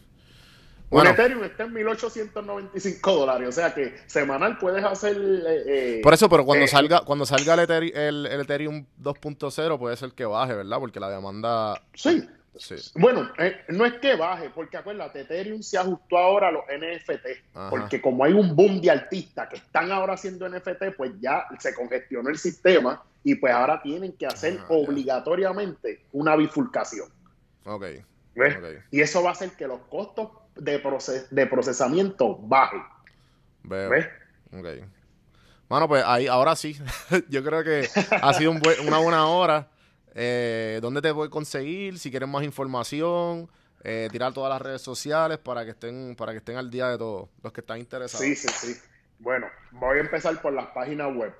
[0.90, 5.16] Bueno, Ethereum está en 1895 dólares, o sea que semanal puedes hacer...
[5.16, 5.62] eh,
[5.98, 9.78] eh, por eso, pero cuando eh, salga, cuando salga el, Etheri- el, el Ethereum 2.0
[9.78, 10.78] puede ser que baje, ¿verdad?
[10.78, 11.82] Porque la demanda.
[11.94, 12.28] Sí,
[12.58, 12.74] Sí.
[12.94, 17.26] Bueno, eh, no es que baje, porque acuérdate, Ethereum se ajustó ahora a los NFT,
[17.54, 17.70] Ajá.
[17.70, 21.74] porque como hay un boom de artistas que están ahora haciendo NFT, pues ya se
[21.74, 24.74] congestionó el sistema y pues ahora tienen que hacer Ah, ya.
[24.76, 27.08] obligatoriamente una bifurcación.
[27.64, 27.84] Ok.
[28.34, 28.56] ¿ves?
[28.56, 28.84] Ok.
[28.90, 32.82] Y eso va a hacer que los costos de, proces- de procesamiento bajen.
[33.64, 33.90] Veo.
[33.90, 34.06] ¿ves?
[34.52, 34.66] Ok.
[35.68, 36.78] Bueno, pues ahí, ahora sí.
[37.28, 37.88] Yo creo que
[38.22, 39.68] ha sido un buen- una buena hora.
[40.18, 41.98] Eh, ¿Dónde te a conseguir?
[41.98, 43.50] Si quieres más información,
[43.84, 46.96] eh, tirar todas las redes sociales para que estén, para que estén al día de
[46.96, 48.24] todo, los que están interesados.
[48.24, 48.80] Sí, sí, sí.
[49.18, 51.34] Bueno, voy a empezar por las páginas web.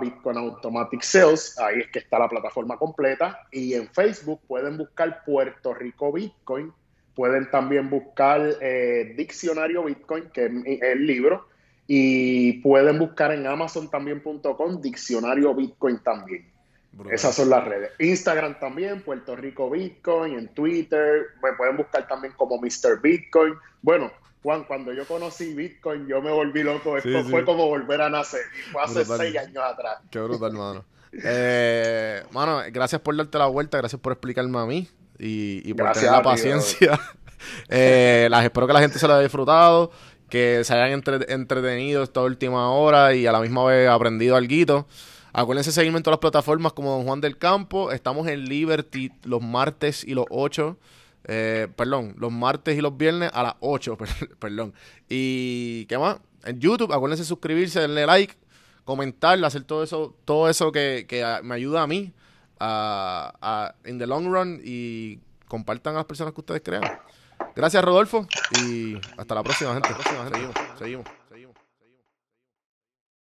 [0.00, 3.40] Bitcoin Automatic Sales, ahí es que está la plataforma completa.
[3.50, 6.72] Y en Facebook pueden buscar Puerto Rico Bitcoin.
[7.14, 11.48] Pueden también buscar eh, Diccionario Bitcoin, que es el libro.
[11.88, 16.51] Y pueden buscar en Amazon también.com Diccionario Bitcoin también.
[16.92, 17.14] Brutal.
[17.14, 17.90] Esas son las redes.
[17.98, 23.00] Instagram también, Puerto Rico Bitcoin, en Twitter, me pueden buscar también como Mr.
[23.02, 23.54] Bitcoin.
[23.80, 24.12] Bueno,
[24.42, 26.96] Juan, cuando yo conocí Bitcoin, yo me volví loco.
[26.98, 27.30] Esto Sí, sí.
[27.30, 28.42] fue como volver a nacer.
[28.72, 29.18] Fue hace Brutal.
[29.18, 29.98] seis años atrás.
[30.10, 30.84] Qué brutal, mano.
[31.24, 34.88] Eh, mano, gracias por darte la vuelta, gracias por explicarme a mí
[35.18, 37.00] y, y por Gracias tener la paciencia.
[37.68, 39.90] Eh, las, espero que la gente se lo haya disfrutado,
[40.30, 44.86] que se hayan entre- entretenido esta última hora y a la misma vez aprendido algo.
[45.32, 47.90] Acuérdense de seguirme en todas las plataformas como Don Juan del Campo.
[47.90, 50.76] Estamos en Liberty los martes y los 8.
[51.24, 53.96] eh, perdón, los martes y los viernes a las 8.
[53.98, 54.74] per- perdón.
[55.08, 56.18] Y ¿qué más?
[56.44, 58.34] En YouTube, acuérdense de suscribirse, darle like,
[58.84, 62.12] comentar, hacer todo eso, todo eso que, que a- me ayuda a mí
[62.60, 66.82] a, a- in the long run y compartan a las personas que ustedes crean.
[67.54, 69.88] Gracias, Rodolfo, y hasta la próxima, gente.
[70.02, 71.21] Seguimos, seguimos, seguimos.